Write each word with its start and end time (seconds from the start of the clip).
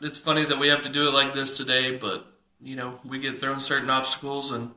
it's 0.00 0.18
funny 0.18 0.44
that 0.44 0.58
we 0.58 0.68
have 0.68 0.82
to 0.82 0.88
do 0.88 1.08
it 1.08 1.14
like 1.14 1.32
this 1.32 1.56
today, 1.56 1.96
but 1.96 2.26
you 2.60 2.76
know, 2.76 2.98
we 3.04 3.18
get 3.18 3.38
thrown 3.38 3.60
certain 3.60 3.90
obstacles 3.90 4.52
and 4.52 4.70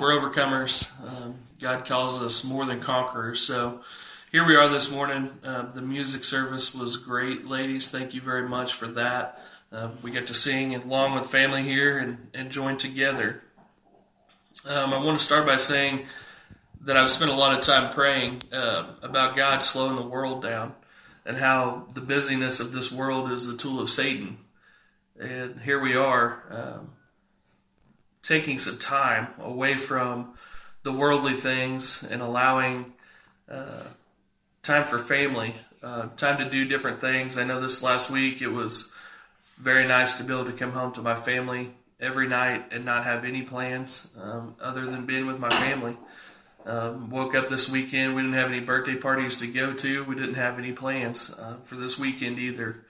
we're 0.00 0.18
overcomers. 0.18 0.90
Um, 1.06 1.36
God 1.60 1.86
calls 1.86 2.22
us 2.22 2.44
more 2.44 2.66
than 2.66 2.80
conquerors. 2.80 3.40
So 3.40 3.80
here 4.30 4.46
we 4.46 4.56
are 4.56 4.68
this 4.68 4.90
morning. 4.90 5.30
Uh, 5.42 5.72
the 5.72 5.80
music 5.80 6.24
service 6.24 6.74
was 6.74 6.96
great, 6.96 7.46
ladies. 7.46 7.90
Thank 7.90 8.14
you 8.14 8.20
very 8.20 8.48
much 8.48 8.74
for 8.74 8.86
that. 8.88 9.40
Uh, 9.72 9.90
we 10.02 10.10
get 10.10 10.26
to 10.26 10.34
sing 10.34 10.74
along 10.74 11.14
with 11.14 11.30
family 11.30 11.62
here 11.62 11.98
and, 11.98 12.28
and 12.34 12.50
join 12.50 12.76
together. 12.76 13.42
Um, 14.66 14.92
I 14.92 15.02
want 15.02 15.18
to 15.18 15.24
start 15.24 15.46
by 15.46 15.56
saying 15.56 16.06
that 16.82 16.96
I've 16.96 17.10
spent 17.10 17.30
a 17.30 17.34
lot 17.34 17.58
of 17.58 17.64
time 17.64 17.92
praying 17.92 18.42
uh, 18.52 18.86
about 19.02 19.36
God 19.36 19.64
slowing 19.64 19.96
the 19.96 20.06
world 20.06 20.42
down 20.42 20.74
and 21.24 21.36
how 21.36 21.86
the 21.94 22.00
busyness 22.00 22.60
of 22.60 22.72
this 22.72 22.90
world 22.90 23.30
is 23.30 23.48
a 23.48 23.56
tool 23.56 23.80
of 23.80 23.90
Satan. 23.90 24.38
And 25.20 25.60
here 25.60 25.78
we 25.78 25.96
are. 25.96 26.42
Um, 26.50 26.92
taking 28.22 28.58
some 28.58 28.78
time 28.78 29.28
away 29.38 29.76
from 29.76 30.34
the 30.82 30.92
worldly 30.92 31.34
things 31.34 32.02
and 32.02 32.22
allowing 32.22 32.92
uh, 33.50 33.84
time 34.62 34.84
for 34.84 34.98
family, 34.98 35.54
uh, 35.82 36.08
time 36.16 36.38
to 36.38 36.48
do 36.48 36.64
different 36.64 37.00
things. 37.00 37.38
I 37.38 37.44
know 37.44 37.60
this 37.60 37.82
last 37.82 38.10
week 38.10 38.40
it 38.40 38.48
was 38.48 38.92
very 39.58 39.86
nice 39.86 40.16
to 40.18 40.24
be 40.24 40.32
able 40.32 40.46
to 40.46 40.52
come 40.52 40.72
home 40.72 40.92
to 40.92 41.02
my 41.02 41.14
family 41.14 41.70
every 42.00 42.28
night 42.28 42.72
and 42.72 42.84
not 42.84 43.04
have 43.04 43.24
any 43.24 43.42
plans 43.42 44.12
um, 44.20 44.54
other 44.60 44.86
than 44.86 45.04
being 45.04 45.26
with 45.26 45.38
my 45.38 45.50
family. 45.50 45.96
Um, 46.66 47.10
woke 47.10 47.34
up 47.34 47.48
this 47.48 47.70
weekend. 47.70 48.14
We 48.14 48.22
didn't 48.22 48.36
have 48.36 48.50
any 48.50 48.60
birthday 48.60 48.94
parties 48.94 49.38
to 49.38 49.46
go 49.46 49.72
to. 49.74 50.04
We 50.04 50.14
didn't 50.14 50.34
have 50.34 50.58
any 50.58 50.72
plans 50.72 51.34
uh, 51.38 51.56
for 51.64 51.76
this 51.76 51.98
weekend 51.98 52.38
either. 52.38 52.84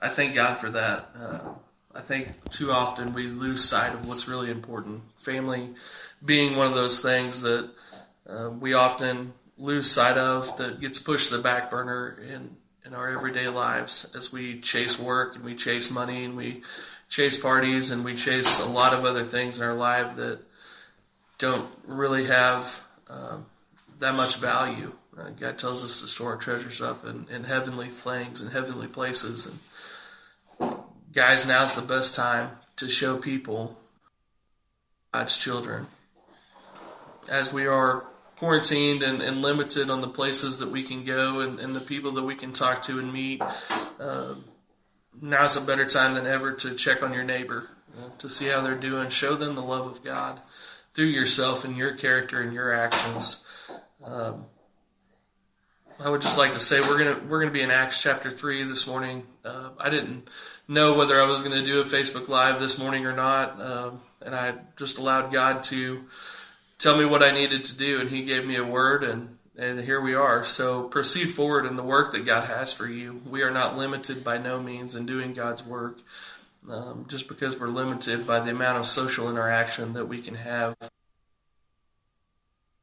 I 0.00 0.08
thank 0.08 0.34
God 0.34 0.58
for 0.58 0.68
that. 0.70 1.10
Uh, 1.18 1.54
I 1.94 2.00
think 2.00 2.28
too 2.50 2.72
often 2.72 3.12
we 3.12 3.24
lose 3.24 3.64
sight 3.64 3.94
of 3.94 4.08
what's 4.08 4.28
really 4.28 4.50
important. 4.50 5.02
Family 5.16 5.70
being 6.24 6.56
one 6.56 6.66
of 6.66 6.74
those 6.74 7.00
things 7.00 7.42
that 7.42 7.70
uh, 8.28 8.50
we 8.50 8.74
often 8.74 9.32
lose 9.58 9.90
sight 9.90 10.18
of 10.18 10.56
that 10.56 10.80
gets 10.80 10.98
pushed 10.98 11.28
to 11.28 11.36
the 11.36 11.42
back 11.42 11.70
burner 11.70 12.18
in, 12.28 12.56
in 12.84 12.94
our 12.94 13.08
everyday 13.08 13.48
lives 13.48 14.10
as 14.16 14.32
we 14.32 14.60
chase 14.60 14.98
work 14.98 15.36
and 15.36 15.44
we 15.44 15.54
chase 15.54 15.90
money 15.90 16.24
and 16.24 16.36
we 16.36 16.62
chase 17.08 17.38
parties 17.38 17.90
and 17.90 18.04
we 18.04 18.14
chase 18.16 18.58
a 18.58 18.68
lot 18.68 18.92
of 18.92 19.04
other 19.04 19.22
things 19.22 19.58
in 19.58 19.64
our 19.64 19.74
life 19.74 20.16
that 20.16 20.40
don't 21.38 21.68
really 21.86 22.26
have 22.26 22.82
um, 23.08 23.46
that 24.00 24.14
much 24.14 24.36
value. 24.36 24.92
Uh, 25.16 25.30
God 25.30 25.58
tells 25.58 25.84
us 25.84 26.00
to 26.00 26.08
store 26.08 26.32
our 26.32 26.36
treasures 26.36 26.80
up 26.80 27.04
in, 27.04 27.26
in 27.30 27.44
heavenly 27.44 27.88
things 27.88 28.42
and 28.42 28.50
heavenly 28.50 28.88
places. 28.88 29.46
And 30.60 30.74
guys, 31.14 31.46
now's 31.46 31.76
the 31.76 31.82
best 31.82 32.14
time 32.14 32.50
to 32.76 32.88
show 32.88 33.16
people 33.16 33.78
God's 35.12 35.38
children. 35.38 35.86
As 37.28 37.52
we 37.52 37.66
are 37.66 38.04
quarantined 38.36 39.02
and, 39.02 39.22
and 39.22 39.40
limited 39.40 39.90
on 39.90 40.00
the 40.00 40.08
places 40.08 40.58
that 40.58 40.70
we 40.70 40.82
can 40.82 41.04
go 41.04 41.40
and, 41.40 41.60
and 41.60 41.74
the 41.74 41.80
people 41.80 42.10
that 42.12 42.24
we 42.24 42.34
can 42.34 42.52
talk 42.52 42.82
to 42.82 42.98
and 42.98 43.12
meet, 43.12 43.40
uh, 44.00 44.34
now's 45.22 45.56
a 45.56 45.60
better 45.60 45.86
time 45.86 46.14
than 46.14 46.26
ever 46.26 46.52
to 46.52 46.74
check 46.74 47.02
on 47.02 47.14
your 47.14 47.22
neighbor, 47.22 47.68
to 48.18 48.28
see 48.28 48.46
how 48.46 48.60
they're 48.60 48.74
doing. 48.74 49.08
Show 49.08 49.36
them 49.36 49.54
the 49.54 49.62
love 49.62 49.86
of 49.86 50.02
God 50.02 50.40
through 50.94 51.06
yourself 51.06 51.64
and 51.64 51.76
your 51.76 51.94
character 51.94 52.40
and 52.40 52.52
your 52.52 52.74
actions. 52.74 53.44
Um, 54.04 54.46
would 56.14 56.22
just 56.22 56.38
like 56.38 56.54
to 56.54 56.60
say 56.60 56.80
we're 56.80 56.96
gonna 56.96 57.20
we're 57.28 57.40
gonna 57.40 57.50
be 57.50 57.60
in 57.60 57.72
Acts 57.72 58.00
chapter 58.00 58.30
three 58.30 58.62
this 58.62 58.86
morning. 58.86 59.24
Uh, 59.44 59.70
I 59.80 59.90
didn't 59.90 60.28
know 60.68 60.96
whether 60.96 61.20
I 61.20 61.26
was 61.26 61.42
going 61.42 61.60
to 61.60 61.66
do 61.66 61.80
a 61.80 61.84
Facebook 61.84 62.28
Live 62.28 62.60
this 62.60 62.78
morning 62.78 63.04
or 63.04 63.12
not. 63.12 63.60
Um, 63.60 64.00
and 64.22 64.32
I 64.32 64.54
just 64.76 64.98
allowed 64.98 65.32
God 65.32 65.64
to 65.64 66.04
tell 66.78 66.96
me 66.96 67.04
what 67.04 67.24
I 67.24 67.32
needed 67.32 67.64
to 67.64 67.76
do, 67.76 68.00
and 68.00 68.08
He 68.08 68.22
gave 68.22 68.46
me 68.46 68.54
a 68.54 68.64
word, 68.64 69.02
and, 69.02 69.38
and 69.56 69.80
here 69.80 70.00
we 70.00 70.14
are. 70.14 70.44
So 70.44 70.84
proceed 70.84 71.32
forward 71.32 71.66
in 71.66 71.74
the 71.74 71.82
work 71.82 72.12
that 72.12 72.24
God 72.24 72.44
has 72.44 72.72
for 72.72 72.86
you. 72.86 73.20
We 73.28 73.42
are 73.42 73.50
not 73.50 73.76
limited 73.76 74.22
by 74.22 74.38
no 74.38 74.62
means 74.62 74.94
in 74.94 75.06
doing 75.06 75.34
God's 75.34 75.64
work 75.64 75.98
um, 76.70 77.06
just 77.08 77.26
because 77.26 77.58
we're 77.58 77.66
limited 77.66 78.24
by 78.24 78.38
the 78.38 78.52
amount 78.52 78.78
of 78.78 78.86
social 78.86 79.28
interaction 79.28 79.94
that 79.94 80.06
we 80.06 80.22
can 80.22 80.36
have. 80.36 80.76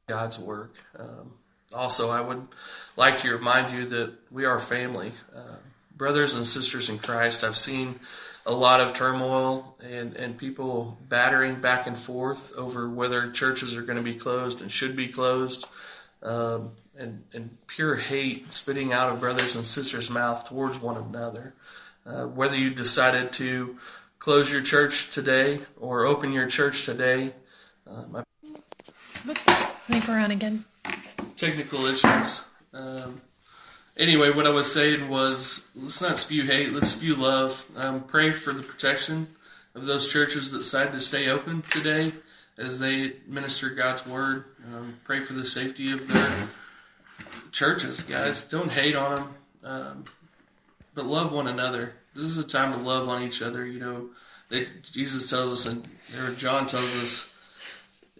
God's 0.09 0.37
work. 0.37 0.73
Um, 0.99 1.31
also, 1.73 2.09
I 2.09 2.21
would 2.21 2.47
like 2.95 3.19
to 3.19 3.31
remind 3.31 3.73
you 3.73 3.85
that 3.87 4.13
we 4.29 4.45
are 4.45 4.59
family. 4.59 5.11
Uh, 5.35 5.55
brothers 5.95 6.33
and 6.33 6.45
sisters 6.45 6.89
in 6.89 6.97
Christ, 6.97 7.43
I've 7.43 7.57
seen 7.57 7.99
a 8.45 8.51
lot 8.51 8.81
of 8.81 8.93
turmoil 8.93 9.77
and, 9.83 10.15
and 10.15 10.37
people 10.37 10.97
battering 11.07 11.61
back 11.61 11.87
and 11.87 11.97
forth 11.97 12.53
over 12.57 12.89
whether 12.89 13.29
churches 13.31 13.75
are 13.75 13.83
going 13.83 13.97
to 13.97 14.03
be 14.03 14.15
closed 14.15 14.61
and 14.61 14.71
should 14.71 14.95
be 14.95 15.07
closed, 15.07 15.65
um, 16.23 16.71
and, 16.97 17.23
and 17.33 17.55
pure 17.67 17.95
hate 17.95 18.53
spitting 18.53 18.91
out 18.91 19.11
of 19.11 19.19
brothers 19.19 19.55
and 19.55 19.65
sisters' 19.65 20.09
mouth 20.09 20.47
towards 20.47 20.79
one 20.79 20.97
another. 20.97 21.53
Uh, 22.05 22.25
whether 22.25 22.57
you 22.57 22.71
decided 22.71 23.31
to 23.31 23.77
close 24.17 24.51
your 24.51 24.61
church 24.61 25.11
today 25.11 25.61
or 25.79 26.05
open 26.05 26.33
your 26.33 26.47
church 26.47 26.85
today, 26.85 27.33
um, 27.87 28.15
I 28.15 28.23
think 29.91 30.07
we're 30.07 30.19
again. 30.19 30.65
Technical 31.41 31.87
issues. 31.87 32.43
Um, 32.71 33.19
anyway, 33.97 34.29
what 34.29 34.45
I 34.45 34.51
was 34.51 34.71
saying 34.71 35.09
was 35.09 35.69
let's 35.75 35.99
not 35.99 36.19
spew 36.19 36.43
hate, 36.43 36.71
let's 36.71 36.89
spew 36.89 37.15
love. 37.15 37.65
Um, 37.75 38.03
pray 38.03 38.29
for 38.29 38.53
the 38.53 38.61
protection 38.61 39.27
of 39.73 39.87
those 39.87 40.07
churches 40.07 40.51
that 40.51 40.59
decide 40.59 40.91
to 40.91 41.01
stay 41.01 41.29
open 41.29 41.63
today 41.63 42.13
as 42.59 42.79
they 42.79 43.13
minister 43.25 43.71
God's 43.71 44.05
word. 44.05 44.45
Um, 44.71 44.99
pray 45.03 45.21
for 45.21 45.33
the 45.33 45.43
safety 45.43 45.91
of 45.91 46.07
their 46.07 46.31
churches, 47.51 48.03
guys. 48.03 48.43
Don't 48.47 48.71
hate 48.71 48.95
on 48.95 49.15
them, 49.15 49.35
um, 49.63 50.05
but 50.93 51.07
love 51.07 51.31
one 51.31 51.47
another. 51.47 51.93
This 52.15 52.25
is 52.25 52.37
a 52.37 52.47
time 52.47 52.71
to 52.71 52.77
love 52.77 53.09
on 53.09 53.23
each 53.23 53.41
other. 53.41 53.65
You 53.65 53.79
know, 53.79 54.09
they, 54.49 54.67
Jesus 54.91 55.27
tells 55.27 55.51
us, 55.51 55.65
and 55.65 56.37
John 56.37 56.67
tells 56.67 56.95
us 56.97 57.30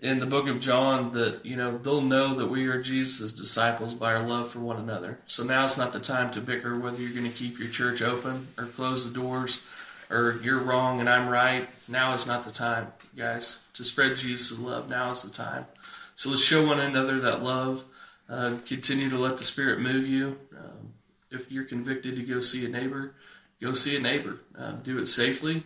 in 0.02 0.18
the 0.18 0.26
book 0.26 0.48
of 0.48 0.60
John 0.60 1.12
that, 1.12 1.46
you 1.46 1.56
know, 1.56 1.78
they'll 1.78 2.02
know 2.02 2.34
that 2.34 2.48
we 2.48 2.66
are 2.68 2.82
Jesus' 2.82 3.32
disciples 3.34 3.94
by 3.94 4.14
our 4.14 4.24
love 4.24 4.50
for 4.50 4.60
one 4.60 4.78
another. 4.78 5.20
So 5.28 5.44
now 5.44 5.64
it's 5.66 5.78
not 5.78 5.94
the 5.94 6.00
time 6.00 6.32
to 6.32 6.42
bicker 6.42 6.78
whether 6.80 7.00
you're 7.00 7.14
going 7.14 7.32
to 7.32 7.38
keep 7.38 7.60
your 7.60 7.70
church 7.70 8.02
open 8.02 8.48
or 8.58 8.66
close 8.66 9.08
the 9.08 9.14
doors 9.14 9.64
or 10.10 10.40
you're 10.44 10.60
wrong 10.60 11.00
and 11.00 11.10
I'm 11.10 11.30
right. 11.30 11.70
Now 11.88 12.14
is 12.14 12.26
not 12.26 12.44
the 12.44 12.52
time, 12.52 12.92
guys, 13.16 13.62
to 13.74 13.84
spread 13.84 14.18
Jesus' 14.18 14.58
love. 14.58 14.90
Now 14.90 15.12
is 15.12 15.22
the 15.22 15.30
time. 15.30 15.68
So 16.16 16.30
let's 16.32 16.44
show 16.44 16.66
one 16.66 16.80
another 16.80 17.20
that 17.20 17.44
love. 17.44 17.86
Uh, 18.28 18.58
continue 18.66 19.10
to 19.10 19.18
let 19.20 19.38
the 19.38 19.44
Spirit 19.44 19.80
move 19.80 20.08
you. 20.08 20.38
Um, 20.58 20.94
if 21.30 21.52
you're 21.52 21.66
convicted 21.66 22.16
to 22.16 22.24
go 22.24 22.40
see 22.40 22.66
a 22.66 22.70
neighbor, 22.70 23.14
go 23.62 23.74
see 23.74 23.96
a 23.96 24.00
neighbor. 24.00 24.40
Uh, 24.58 24.72
do 24.72 24.98
it 24.98 25.08
safely. 25.08 25.64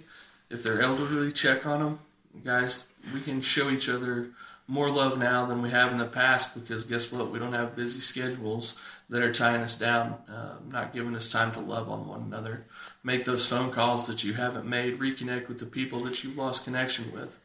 If 0.50 0.62
they're 0.62 0.82
elderly, 0.82 1.32
check 1.32 1.66
on 1.66 1.80
them 1.80 2.00
guys, 2.44 2.88
we 3.14 3.22
can 3.22 3.42
show 3.42 3.70
each 3.70 3.90
other 3.90 4.30
more 4.68 4.90
love 4.90 5.20
now 5.20 5.46
than 5.46 5.62
we 5.62 5.70
have 5.70 5.92
in 5.92 5.98
the 5.98 6.06
past 6.06 6.56
because 6.56 6.86
guess 6.86 7.12
what? 7.12 7.30
We 7.30 7.38
don't 7.38 7.54
have 7.54 7.76
busy 7.76 8.00
schedules 8.00 8.80
that 9.10 9.22
are 9.22 9.32
tying 9.32 9.62
us 9.62 9.76
down, 9.76 10.16
uh, 10.28 10.56
not 10.72 10.94
giving 10.94 11.16
us 11.16 11.30
time 11.30 11.52
to 11.54 11.60
love 11.60 11.90
on 11.90 12.08
one 12.08 12.24
another. 12.24 12.66
Make 13.04 13.26
those 13.26 13.48
phone 13.48 13.72
calls 13.72 14.08
that 14.08 14.24
you 14.24 14.34
haven't 14.34 14.66
made, 14.66 14.98
reconnect 14.98 15.48
with 15.48 15.60
the 15.60 15.68
people 15.68 16.00
that 16.02 16.24
you've 16.24 16.38
lost 16.38 16.64
connection 16.64 17.12
with. 17.12 17.40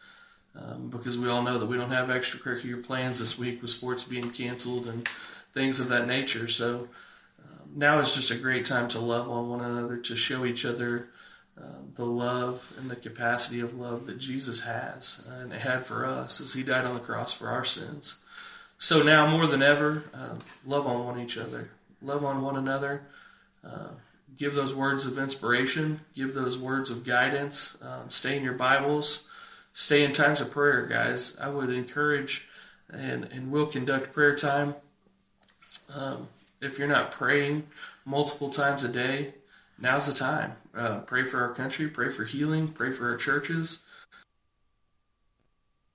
Um, 0.56 0.88
because 0.88 1.16
we 1.16 1.28
all 1.28 1.42
know 1.42 1.58
that 1.58 1.66
we 1.66 1.76
don't 1.76 1.92
have 1.92 2.08
extracurricular 2.08 2.82
plans 2.82 3.20
this 3.20 3.38
week 3.38 3.62
with 3.62 3.70
sports 3.70 4.02
being 4.02 4.30
canceled 4.30 4.88
and 4.88 5.06
things 5.52 5.78
of 5.78 5.88
that 5.88 6.08
nature. 6.08 6.48
So 6.48 6.88
um, 7.38 7.70
now 7.76 7.98
is 8.00 8.14
just 8.14 8.32
a 8.32 8.36
great 8.36 8.64
time 8.64 8.88
to 8.88 8.98
love 8.98 9.30
on 9.30 9.48
one 9.48 9.60
another, 9.60 9.98
to 9.98 10.16
show 10.16 10.44
each 10.44 10.64
other 10.64 11.08
um, 11.58 11.92
the 11.94 12.06
love 12.06 12.72
and 12.78 12.90
the 12.90 12.96
capacity 12.96 13.60
of 13.60 13.74
love 13.74 14.06
that 14.06 14.18
Jesus 14.18 14.62
has 14.62 15.26
and 15.28 15.52
had 15.52 15.86
for 15.86 16.06
us 16.06 16.40
as 16.40 16.54
He 16.54 16.62
died 16.62 16.84
on 16.84 16.94
the 16.94 17.00
cross 17.00 17.32
for 17.32 17.48
our 17.48 17.64
sins. 17.64 18.18
So 18.78 19.02
now 19.02 19.26
more 19.26 19.46
than 19.46 19.62
ever, 19.62 20.04
uh, 20.14 20.36
love 20.64 20.86
on 20.86 21.04
one 21.04 21.20
each 21.20 21.36
other, 21.36 21.70
love 22.00 22.24
on 22.24 22.40
one 22.40 22.56
another. 22.56 23.02
Uh, 23.62 23.88
give 24.38 24.54
those 24.54 24.74
words 24.74 25.04
of 25.04 25.18
inspiration, 25.18 26.00
give 26.14 26.32
those 26.32 26.58
words 26.58 26.88
of 26.90 27.04
guidance. 27.04 27.76
Um, 27.82 28.10
stay 28.10 28.38
in 28.38 28.42
your 28.42 28.54
Bibles, 28.54 29.28
stay 29.74 30.02
in 30.02 30.12
times 30.12 30.40
of 30.40 30.50
prayer, 30.50 30.86
guys. 30.86 31.38
I 31.38 31.48
would 31.48 31.70
encourage 31.70 32.48
and 32.88 33.24
and 33.24 33.50
will 33.52 33.66
conduct 33.66 34.14
prayer 34.14 34.34
time. 34.34 34.74
Um, 35.94 36.28
if 36.60 36.78
you're 36.78 36.88
not 36.88 37.12
praying 37.12 37.66
multiple 38.04 38.50
times 38.50 38.82
a 38.82 38.88
day, 38.88 39.34
now's 39.80 40.06
the 40.06 40.14
time. 40.14 40.52
Uh, 40.74 41.00
pray 41.00 41.24
for 41.24 41.40
our 41.40 41.54
country, 41.54 41.88
pray 41.88 42.10
for 42.10 42.24
healing, 42.24 42.68
pray 42.68 42.92
for 42.92 43.08
our 43.08 43.16
churches. 43.16 43.84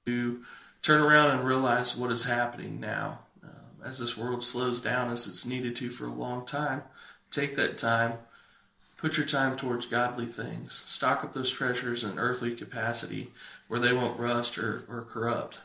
To 0.05 0.43
turn 0.81 1.01
around 1.01 1.31
and 1.31 1.47
realize 1.47 1.95
what 1.95 2.11
is 2.11 2.25
happening 2.25 2.79
now 2.79 3.19
uh, 3.43 3.87
as 3.87 3.99
this 3.99 4.17
world 4.17 4.43
slows 4.43 4.79
down 4.79 5.11
as 5.11 5.27
it's 5.27 5.45
needed 5.45 5.75
to 5.77 5.89
for 5.89 6.05
a 6.05 6.13
long 6.13 6.45
time. 6.45 6.83
Take 7.31 7.55
that 7.55 7.77
time 7.77 8.19
Put 8.97 9.17
your 9.17 9.25
time 9.25 9.55
towards 9.55 9.85
godly 9.85 10.25
things. 10.25 10.83
Stock 10.87 11.23
up 11.23 11.33
those 11.33 11.51
treasures 11.51 12.03
in 12.03 12.17
earthly 12.17 12.55
capacity 12.55 13.29
where 13.67 13.79
they 13.79 13.93
won't 13.93 14.19
rust 14.19 14.57
or, 14.57 14.85
or 14.89 15.01
corrupt. 15.03 15.61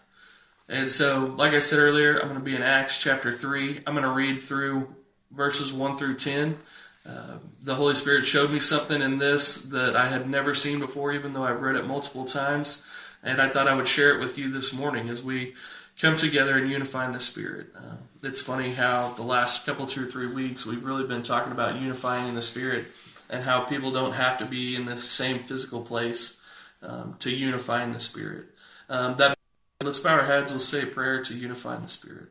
And 0.68 0.90
so, 0.90 1.32
like 1.36 1.52
I 1.52 1.60
said 1.60 1.78
earlier, 1.78 2.18
I'm 2.18 2.28
going 2.28 2.34
to 2.34 2.44
be 2.44 2.54
in 2.54 2.62
Acts 2.62 2.98
chapter 2.98 3.32
3. 3.32 3.80
I'm 3.86 3.94
going 3.94 4.04
to 4.04 4.10
read 4.10 4.42
through 4.42 4.94
verses 5.30 5.72
1 5.72 5.96
through 5.96 6.16
10. 6.16 6.58
Uh, 7.06 7.38
the 7.62 7.74
Holy 7.74 7.94
Spirit 7.94 8.26
showed 8.26 8.50
me 8.50 8.60
something 8.60 9.00
in 9.00 9.18
this 9.18 9.64
that 9.64 9.96
I 9.96 10.08
had 10.08 10.28
never 10.28 10.54
seen 10.54 10.78
before, 10.78 11.12
even 11.12 11.32
though 11.32 11.44
I've 11.44 11.62
read 11.62 11.76
it 11.76 11.86
multiple 11.86 12.24
times. 12.24 12.86
And 13.22 13.40
I 13.40 13.48
thought 13.48 13.68
I 13.68 13.74
would 13.74 13.88
share 13.88 14.14
it 14.14 14.20
with 14.20 14.38
you 14.38 14.50
this 14.50 14.72
morning 14.72 15.08
as 15.08 15.22
we 15.22 15.54
come 16.00 16.16
together 16.16 16.56
and 16.56 16.70
unify 16.70 17.04
in 17.06 17.12
the 17.12 17.20
Spirit. 17.20 17.68
Uh, 17.76 17.96
it's 18.22 18.40
funny 18.40 18.72
how 18.72 19.10
the 19.10 19.22
last 19.22 19.66
couple, 19.66 19.86
two 19.86 20.04
or 20.04 20.10
three 20.10 20.26
weeks, 20.26 20.64
we've 20.64 20.84
really 20.84 21.06
been 21.06 21.22
talking 21.22 21.52
about 21.52 21.80
unifying 21.80 22.28
in 22.28 22.34
the 22.34 22.42
Spirit 22.42 22.86
and 23.28 23.44
how 23.44 23.60
people 23.60 23.90
don't 23.90 24.12
have 24.12 24.38
to 24.38 24.44
be 24.44 24.76
in 24.76 24.84
the 24.84 24.96
same 24.96 25.38
physical 25.38 25.82
place 25.82 26.40
um, 26.82 27.16
to 27.18 27.30
unify 27.30 27.84
in 27.84 27.92
the 27.92 28.00
Spirit. 28.00 28.46
Um, 28.88 29.16
that 29.16 29.36
let's 29.82 30.00
bow 30.00 30.14
our 30.14 30.24
heads. 30.24 30.52
Let's 30.52 30.64
say 30.64 30.82
a 30.82 30.86
prayer 30.86 31.22
to 31.22 31.34
unify 31.34 31.76
in 31.76 31.82
the 31.82 31.88
Spirit. 31.88 32.28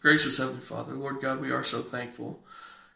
Gracious 0.00 0.36
Heavenly 0.36 0.60
Father, 0.60 0.92
Lord 0.92 1.20
God, 1.22 1.40
we 1.40 1.50
are 1.50 1.64
so 1.64 1.80
thankful, 1.80 2.44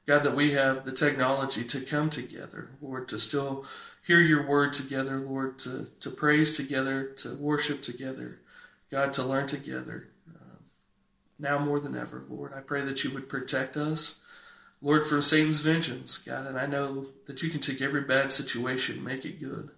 God, 0.08 0.22
that 0.22 0.34
we 0.34 0.52
have 0.52 0.86
the 0.86 0.92
technology 0.92 1.62
to 1.64 1.82
come 1.82 2.08
together, 2.08 2.70
Lord, 2.80 3.10
to 3.10 3.18
still 3.18 3.66
hear 4.06 4.20
Your 4.20 4.46
Word 4.46 4.72
together, 4.72 5.18
Lord, 5.18 5.58
to 5.60 5.90
to 6.00 6.10
praise 6.10 6.56
together, 6.56 7.04
to 7.18 7.34
worship 7.34 7.82
together, 7.82 8.38
God, 8.90 9.12
to 9.12 9.22
learn 9.22 9.46
together. 9.46 10.08
Um, 10.26 10.64
now 11.38 11.58
more 11.58 11.78
than 11.78 11.94
ever, 11.94 12.24
Lord, 12.26 12.54
I 12.56 12.60
pray 12.60 12.80
that 12.80 13.04
You 13.04 13.10
would 13.10 13.28
protect 13.28 13.76
us. 13.76 14.22
Lord, 14.80 15.04
from 15.04 15.20
Satan's 15.20 15.60
vengeance, 15.60 16.16
God, 16.16 16.46
and 16.46 16.58
I 16.58 16.64
know 16.64 17.08
that 17.26 17.42
you 17.42 17.50
can 17.50 17.60
take 17.60 17.82
every 17.82 18.00
bad 18.00 18.32
situation, 18.32 19.04
make 19.04 19.26
it 19.26 19.38
good. 19.38 19.68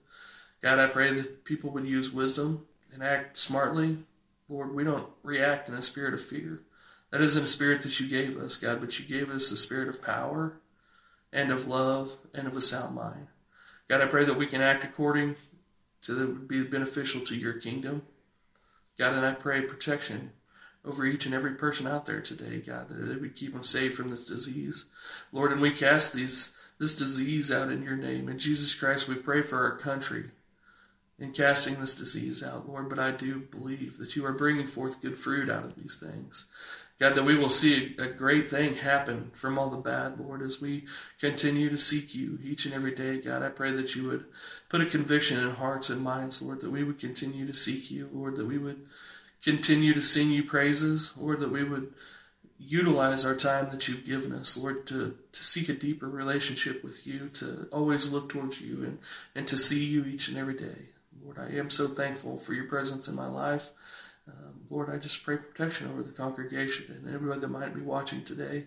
God, 0.62 0.78
I 0.78 0.86
pray 0.86 1.12
that 1.12 1.44
people 1.44 1.70
would 1.70 1.88
use 1.88 2.12
wisdom 2.12 2.66
and 2.92 3.02
act 3.02 3.36
smartly. 3.36 3.98
Lord, 4.48 4.76
we 4.76 4.84
don't 4.84 5.08
react 5.24 5.68
in 5.68 5.74
a 5.74 5.82
spirit 5.82 6.14
of 6.14 6.22
fear. 6.22 6.60
That 7.10 7.20
isn't 7.20 7.44
a 7.44 7.48
spirit 7.48 7.82
that 7.82 7.98
you 7.98 8.08
gave 8.08 8.36
us, 8.36 8.56
God, 8.56 8.80
but 8.80 8.98
you 8.98 9.04
gave 9.04 9.30
us 9.30 9.50
a 9.50 9.56
spirit 9.56 9.88
of 9.88 10.02
power 10.02 10.60
and 11.32 11.50
of 11.50 11.66
love 11.66 12.16
and 12.34 12.46
of 12.46 12.56
a 12.56 12.60
sound 12.60 12.94
mind. 12.94 13.26
God, 13.88 14.00
I 14.00 14.06
pray 14.06 14.24
that 14.24 14.38
we 14.38 14.46
can 14.46 14.62
act 14.62 14.84
according 14.84 15.36
to 16.02 16.14
that 16.14 16.26
would 16.28 16.48
be 16.48 16.62
beneficial 16.62 17.20
to 17.22 17.36
your 17.36 17.54
kingdom. 17.54 18.02
God, 18.98 19.14
and 19.14 19.26
I 19.26 19.32
pray 19.32 19.62
protection 19.62 20.32
over 20.84 21.04
each 21.04 21.26
and 21.26 21.34
every 21.34 21.54
person 21.54 21.86
out 21.86 22.06
there 22.06 22.20
today, 22.20 22.58
God, 22.58 22.88
that 22.88 22.94
they 22.94 23.16
would 23.16 23.36
keep 23.36 23.52
them 23.52 23.64
safe 23.64 23.94
from 23.94 24.10
this 24.10 24.26
disease. 24.26 24.86
Lord, 25.32 25.52
and 25.52 25.60
we 25.60 25.72
cast 25.72 26.14
these 26.14 26.56
this 26.78 26.94
disease 26.94 27.52
out 27.52 27.70
in 27.70 27.82
your 27.82 27.96
name. 27.96 28.28
In 28.30 28.38
Jesus 28.38 28.72
Christ, 28.72 29.06
we 29.06 29.14
pray 29.14 29.42
for 29.42 29.62
our 29.62 29.76
country 29.76 30.30
in 31.18 31.32
casting 31.32 31.78
this 31.78 31.94
disease 31.94 32.42
out, 32.42 32.66
Lord. 32.66 32.88
But 32.88 32.98
I 32.98 33.10
do 33.10 33.40
believe 33.40 33.98
that 33.98 34.16
you 34.16 34.24
are 34.24 34.32
bringing 34.32 34.66
forth 34.66 35.02
good 35.02 35.18
fruit 35.18 35.50
out 35.50 35.64
of 35.64 35.74
these 35.74 35.96
things. 35.96 36.46
God, 37.00 37.14
that 37.14 37.24
we 37.24 37.34
will 37.34 37.48
see 37.48 37.96
a 37.98 38.06
great 38.06 38.50
thing 38.50 38.76
happen 38.76 39.30
from 39.32 39.58
all 39.58 39.70
the 39.70 39.78
bad, 39.78 40.20
Lord, 40.20 40.42
as 40.42 40.60
we 40.60 40.84
continue 41.18 41.70
to 41.70 41.78
seek 41.78 42.14
you 42.14 42.38
each 42.44 42.66
and 42.66 42.74
every 42.74 42.94
day. 42.94 43.18
God, 43.18 43.42
I 43.42 43.48
pray 43.48 43.72
that 43.72 43.96
you 43.96 44.06
would 44.08 44.26
put 44.68 44.82
a 44.82 44.86
conviction 44.86 45.40
in 45.42 45.52
hearts 45.52 45.88
and 45.88 46.02
minds, 46.02 46.42
Lord, 46.42 46.60
that 46.60 46.70
we 46.70 46.84
would 46.84 47.00
continue 47.00 47.46
to 47.46 47.54
seek 47.54 47.90
you, 47.90 48.10
Lord, 48.12 48.36
that 48.36 48.44
we 48.44 48.58
would 48.58 48.86
continue 49.42 49.94
to 49.94 50.02
sing 50.02 50.30
you 50.30 50.42
praises, 50.42 51.14
Lord, 51.16 51.40
that 51.40 51.50
we 51.50 51.64
would 51.64 51.94
utilize 52.58 53.24
our 53.24 53.34
time 53.34 53.70
that 53.70 53.88
you've 53.88 54.04
given 54.04 54.32
us, 54.32 54.58
Lord, 54.58 54.86
to, 54.88 55.16
to 55.32 55.42
seek 55.42 55.70
a 55.70 55.72
deeper 55.72 56.06
relationship 56.06 56.84
with 56.84 57.06
you, 57.06 57.30
to 57.34 57.66
always 57.72 58.12
look 58.12 58.28
towards 58.28 58.60
you 58.60 58.84
and, 58.84 58.98
and 59.34 59.48
to 59.48 59.56
see 59.56 59.86
you 59.86 60.04
each 60.04 60.28
and 60.28 60.36
every 60.36 60.52
day. 60.52 60.88
Lord, 61.24 61.38
I 61.38 61.56
am 61.56 61.70
so 61.70 61.88
thankful 61.88 62.36
for 62.36 62.52
your 62.52 62.66
presence 62.66 63.08
in 63.08 63.14
my 63.14 63.26
life. 63.26 63.70
Um, 64.28 64.60
Lord, 64.68 64.90
I 64.90 64.98
just 64.98 65.24
pray 65.24 65.36
protection 65.36 65.90
over 65.90 66.02
the 66.02 66.12
congregation 66.12 66.86
and 66.90 67.14
everybody 67.14 67.40
that 67.40 67.48
might 67.48 67.74
be 67.74 67.80
watching 67.80 68.24
today. 68.24 68.66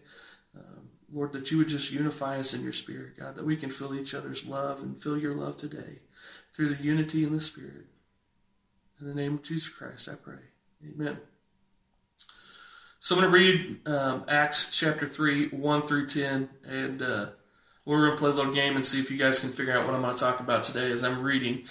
Um, 0.56 0.90
Lord, 1.12 1.32
that 1.34 1.52
you 1.52 1.58
would 1.60 1.70
just 1.70 1.92
unify 1.92 2.40
us 2.40 2.54
in 2.54 2.64
your 2.64 2.74
spirit, 2.74 3.18
God, 3.20 3.36
that 3.36 3.46
we 3.46 3.56
can 3.56 3.70
feel 3.70 3.94
each 3.94 4.14
other's 4.14 4.46
love 4.46 4.82
and 4.82 5.00
feel 5.00 5.18
your 5.18 5.34
love 5.34 5.58
today 5.58 6.00
through 6.54 6.76
the 6.76 6.84
unity 6.84 7.24
in 7.24 7.34
the 7.34 7.40
spirit. 7.40 7.86
In 9.00 9.08
the 9.08 9.14
name 9.14 9.36
of 9.36 9.44
Jesus 9.44 9.70
Christ, 9.70 10.10
I 10.10 10.16
pray. 10.16 10.40
Amen. 10.88 11.18
So 13.00 13.16
I'm 13.16 13.22
going 13.22 13.34
to 13.34 13.38
read 13.38 13.88
um, 13.88 14.24
Acts 14.30 14.70
chapter 14.72 15.06
3, 15.06 15.50
1 15.50 15.82
through 15.82 16.08
10, 16.08 16.50
and 16.66 17.02
uh, 17.02 17.26
we're 17.84 18.06
going 18.06 18.12
to 18.12 18.18
play 18.18 18.30
a 18.30 18.34
little 18.34 18.54
game 18.54 18.78
and 18.78 18.86
see 18.86 19.00
if 19.02 19.12
you 19.12 19.18
guys 19.18 19.40
can 19.40 19.50
figure 19.50 19.78
out 19.78 19.86
what 19.86 19.94
I'm 19.94 20.02
going 20.02 20.14
to 20.14 20.20
talk 20.20 20.40
about 20.40 20.64
today 20.64 20.90
as 20.90 21.04
I'm 21.04 21.22
reading, 21.22 21.64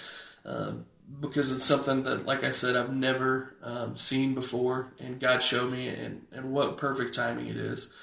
uh, 0.45 0.73
because 1.19 1.51
it's 1.51 1.63
something 1.63 2.03
that, 2.03 2.25
like 2.25 2.43
I 2.43 2.51
said, 2.51 2.75
I've 2.75 2.93
never 2.93 3.55
um, 3.63 3.97
seen 3.97 4.33
before, 4.33 4.93
and 4.99 5.19
God 5.19 5.43
showed 5.43 5.71
me, 5.71 5.87
and, 5.87 6.25
and 6.31 6.51
what 6.51 6.77
perfect 6.77 7.13
timing 7.13 7.47
it 7.47 7.57
is. 7.57 7.93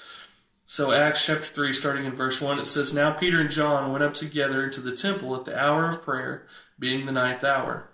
So, 0.65 0.91
Acts 0.91 1.25
chapter 1.25 1.43
3, 1.43 1.73
starting 1.73 2.05
in 2.05 2.15
verse 2.15 2.39
1, 2.39 2.59
it 2.59 2.65
says, 2.65 2.93
Now 2.93 3.11
Peter 3.11 3.39
and 3.39 3.51
John 3.51 3.91
went 3.91 4.03
up 4.03 4.13
together 4.13 4.63
into 4.63 4.79
the 4.79 4.95
temple 4.95 5.35
at 5.35 5.45
the 5.45 5.59
hour 5.59 5.89
of 5.89 6.03
prayer, 6.03 6.47
being 6.79 7.05
the 7.05 7.11
ninth 7.11 7.43
hour. 7.43 7.89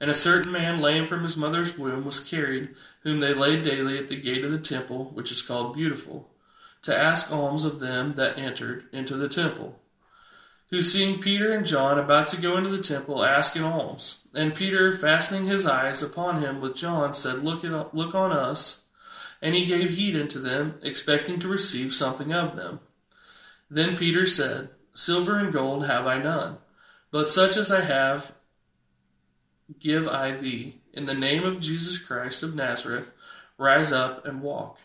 And 0.00 0.10
a 0.10 0.14
certain 0.14 0.52
man, 0.52 0.80
lame 0.80 1.06
from 1.06 1.22
his 1.22 1.36
mother's 1.36 1.78
womb, 1.78 2.04
was 2.04 2.20
carried, 2.20 2.74
whom 3.02 3.20
they 3.20 3.34
laid 3.34 3.64
daily 3.64 3.98
at 3.98 4.08
the 4.08 4.20
gate 4.20 4.44
of 4.44 4.52
the 4.52 4.58
temple, 4.58 5.10
which 5.14 5.32
is 5.32 5.42
called 5.42 5.74
Beautiful, 5.74 6.28
to 6.82 6.96
ask 6.96 7.32
alms 7.32 7.64
of 7.64 7.80
them 7.80 8.14
that 8.14 8.38
entered 8.38 8.84
into 8.92 9.16
the 9.16 9.28
temple. 9.28 9.78
Who, 10.70 10.82
seeing 10.82 11.20
Peter 11.20 11.52
and 11.52 11.66
John 11.66 11.98
about 11.98 12.28
to 12.28 12.40
go 12.40 12.56
into 12.56 12.68
the 12.68 12.82
temple, 12.82 13.24
asked 13.24 13.56
an 13.56 13.64
alms. 13.64 14.20
And 14.34 14.54
Peter, 14.54 14.92
fastening 14.92 15.46
his 15.46 15.66
eyes 15.66 16.02
upon 16.02 16.42
him 16.42 16.60
with 16.60 16.76
John, 16.76 17.14
said, 17.14 17.38
Look, 17.38 17.64
at, 17.64 17.94
look 17.94 18.14
on 18.14 18.32
us. 18.32 18.84
And 19.40 19.54
he 19.54 19.64
gave 19.64 19.90
heed 19.90 20.14
unto 20.14 20.40
them, 20.40 20.78
expecting 20.82 21.40
to 21.40 21.48
receive 21.48 21.94
something 21.94 22.32
of 22.32 22.56
them. 22.56 22.80
Then 23.70 23.96
Peter 23.96 24.26
said, 24.26 24.70
Silver 24.94 25.38
and 25.38 25.52
gold 25.52 25.86
have 25.86 26.06
I 26.06 26.18
none, 26.18 26.58
but 27.10 27.30
such 27.30 27.56
as 27.56 27.70
I 27.70 27.82
have 27.82 28.32
give 29.78 30.08
I 30.08 30.32
thee. 30.32 30.80
In 30.92 31.04
the 31.04 31.14
name 31.14 31.44
of 31.44 31.60
Jesus 31.60 31.98
Christ 31.98 32.42
of 32.42 32.54
Nazareth, 32.54 33.12
rise 33.56 33.92
up 33.92 34.26
and 34.26 34.42
walk. 34.42 34.78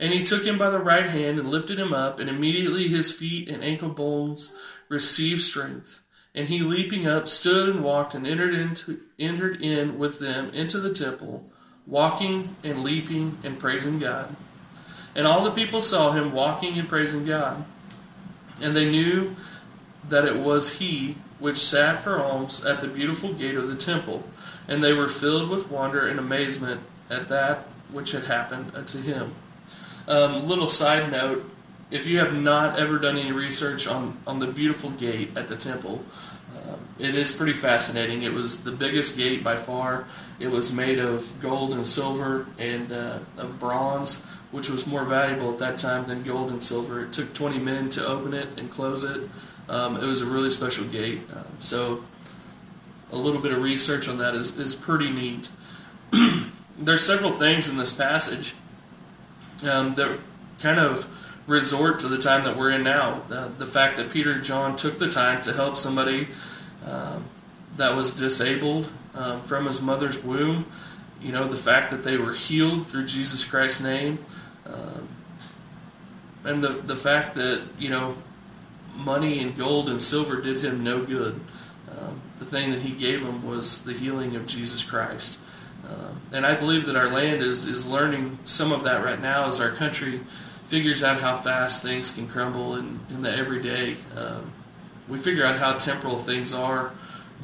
And 0.00 0.12
he 0.12 0.24
took 0.24 0.44
him 0.44 0.58
by 0.58 0.70
the 0.70 0.78
right 0.78 1.08
hand 1.08 1.38
and 1.38 1.48
lifted 1.48 1.78
him 1.78 1.94
up, 1.94 2.18
and 2.18 2.28
immediately 2.28 2.88
his 2.88 3.16
feet 3.16 3.48
and 3.48 3.62
ankle 3.62 3.88
bones 3.88 4.54
received 4.88 5.42
strength. 5.42 6.00
And 6.34 6.48
he 6.48 6.60
leaping 6.60 7.06
up 7.06 7.28
stood 7.28 7.68
and 7.68 7.82
walked 7.82 8.14
and 8.14 8.26
entered 8.26 8.54
into 8.54 9.00
entered 9.18 9.62
in 9.62 9.98
with 9.98 10.18
them 10.18 10.50
into 10.50 10.78
the 10.78 10.92
temple, 10.92 11.50
walking 11.86 12.56
and 12.62 12.82
leaping 12.82 13.38
and 13.42 13.58
praising 13.58 13.98
God. 13.98 14.36
And 15.14 15.26
all 15.26 15.42
the 15.42 15.50
people 15.50 15.80
saw 15.80 16.12
him 16.12 16.32
walking 16.32 16.78
and 16.78 16.88
praising 16.88 17.24
God. 17.24 17.64
And 18.60 18.76
they 18.76 18.90
knew 18.90 19.34
that 20.08 20.26
it 20.26 20.36
was 20.36 20.74
he 20.74 21.16
which 21.38 21.58
sat 21.58 22.02
for 22.02 22.22
alms 22.22 22.64
at 22.64 22.80
the 22.80 22.88
beautiful 22.88 23.32
gate 23.32 23.56
of 23.56 23.68
the 23.68 23.76
temple, 23.76 24.24
and 24.68 24.82
they 24.82 24.92
were 24.92 25.08
filled 25.08 25.50
with 25.50 25.70
wonder 25.70 26.06
and 26.06 26.18
amazement 26.18 26.80
at 27.10 27.28
that 27.28 27.66
which 27.92 28.12
had 28.12 28.24
happened 28.24 28.72
unto 28.74 29.00
him. 29.00 29.34
Um, 30.08 30.46
little 30.46 30.68
side 30.68 31.10
note 31.10 31.50
if 31.90 32.06
you 32.06 32.18
have 32.18 32.34
not 32.34 32.78
ever 32.78 32.98
done 32.98 33.16
any 33.16 33.32
research 33.32 33.86
on, 33.86 34.18
on 34.26 34.38
the 34.38 34.46
beautiful 34.46 34.90
gate 34.90 35.36
at 35.36 35.48
the 35.48 35.56
temple, 35.56 36.04
um, 36.56 36.80
it 36.98 37.14
is 37.14 37.32
pretty 37.32 37.52
fascinating. 37.52 38.22
It 38.22 38.32
was 38.32 38.64
the 38.64 38.72
biggest 38.72 39.16
gate 39.16 39.44
by 39.44 39.56
far. 39.56 40.06
It 40.40 40.48
was 40.48 40.72
made 40.72 40.98
of 40.98 41.40
gold 41.40 41.72
and 41.72 41.86
silver 41.86 42.46
and 42.58 42.90
uh, 42.92 43.20
of 43.36 43.60
bronze, 43.60 44.24
which 44.50 44.68
was 44.68 44.86
more 44.86 45.04
valuable 45.04 45.52
at 45.52 45.58
that 45.58 45.78
time 45.78 46.06
than 46.06 46.22
gold 46.22 46.50
and 46.50 46.62
silver. 46.62 47.04
It 47.04 47.12
took 47.12 47.32
20 47.34 47.58
men 47.58 47.88
to 47.90 48.06
open 48.06 48.34
it 48.34 48.48
and 48.58 48.70
close 48.70 49.04
it. 49.04 49.28
Um, 49.68 49.96
it 49.96 50.06
was 50.06 50.20
a 50.20 50.26
really 50.26 50.50
special 50.50 50.84
gate. 50.86 51.20
Um, 51.34 51.46
so 51.60 52.04
a 53.12 53.16
little 53.16 53.40
bit 53.40 53.52
of 53.52 53.62
research 53.62 54.08
on 54.08 54.18
that 54.18 54.34
is, 54.34 54.58
is 54.58 54.74
pretty 54.74 55.10
neat. 55.10 55.48
There's 56.78 57.04
several 57.04 57.32
things 57.32 57.68
in 57.68 57.76
this 57.76 57.92
passage 57.92 58.54
um, 59.62 59.94
that 59.94 60.18
kind 60.58 60.78
of 60.78 61.06
resort 61.46 62.00
to 62.00 62.08
the 62.08 62.18
time 62.18 62.44
that 62.44 62.56
we're 62.56 62.70
in 62.70 62.82
now. 62.82 63.22
The, 63.28 63.50
the 63.58 63.66
fact 63.66 63.96
that 63.98 64.10
Peter 64.10 64.32
and 64.32 64.44
John 64.44 64.76
took 64.76 64.98
the 64.98 65.10
time 65.10 65.42
to 65.42 65.52
help 65.52 65.76
somebody 65.76 66.28
um, 66.84 67.24
that 67.76 67.94
was 67.94 68.12
disabled 68.12 68.88
um, 69.14 69.42
from 69.42 69.66
his 69.66 69.80
mother's 69.80 70.22
womb. 70.22 70.66
You 71.20 71.32
know, 71.32 71.48
the 71.48 71.56
fact 71.56 71.90
that 71.90 72.04
they 72.04 72.16
were 72.16 72.32
healed 72.32 72.86
through 72.88 73.06
Jesus 73.06 73.44
Christ's 73.44 73.80
name. 73.80 74.24
Um, 74.66 75.08
and 76.44 76.62
the, 76.62 76.68
the 76.68 76.96
fact 76.96 77.34
that, 77.34 77.62
you 77.78 77.90
know, 77.90 78.16
money 78.94 79.40
and 79.40 79.56
gold 79.56 79.88
and 79.88 80.00
silver 80.00 80.40
did 80.40 80.64
him 80.64 80.82
no 80.84 81.04
good. 81.04 81.40
The 82.38 82.44
thing 82.44 82.70
that 82.70 82.80
he 82.80 82.92
gave 82.92 83.22
him 83.22 83.46
was 83.46 83.82
the 83.82 83.94
healing 83.94 84.36
of 84.36 84.46
Jesus 84.46 84.84
Christ. 84.84 85.38
And 86.32 86.44
I 86.44 86.54
believe 86.54 86.86
that 86.86 86.94
our 86.94 87.08
land 87.08 87.42
is, 87.42 87.64
is 87.64 87.86
learning 87.86 88.38
some 88.44 88.72
of 88.72 88.84
that 88.84 89.02
right 89.02 89.20
now 89.20 89.48
as 89.48 89.58
our 89.58 89.70
country 89.70 90.20
figures 90.66 91.02
out 91.02 91.20
how 91.20 91.36
fast 91.36 91.82
things 91.82 92.10
can 92.10 92.26
crumble 92.26 92.76
in, 92.76 93.00
in 93.10 93.22
the 93.22 93.32
everyday. 93.32 93.96
Um, 94.16 94.52
we 95.08 95.18
figure 95.18 95.44
out 95.44 95.58
how 95.58 95.74
temporal 95.74 96.18
things 96.18 96.52
are 96.52 96.92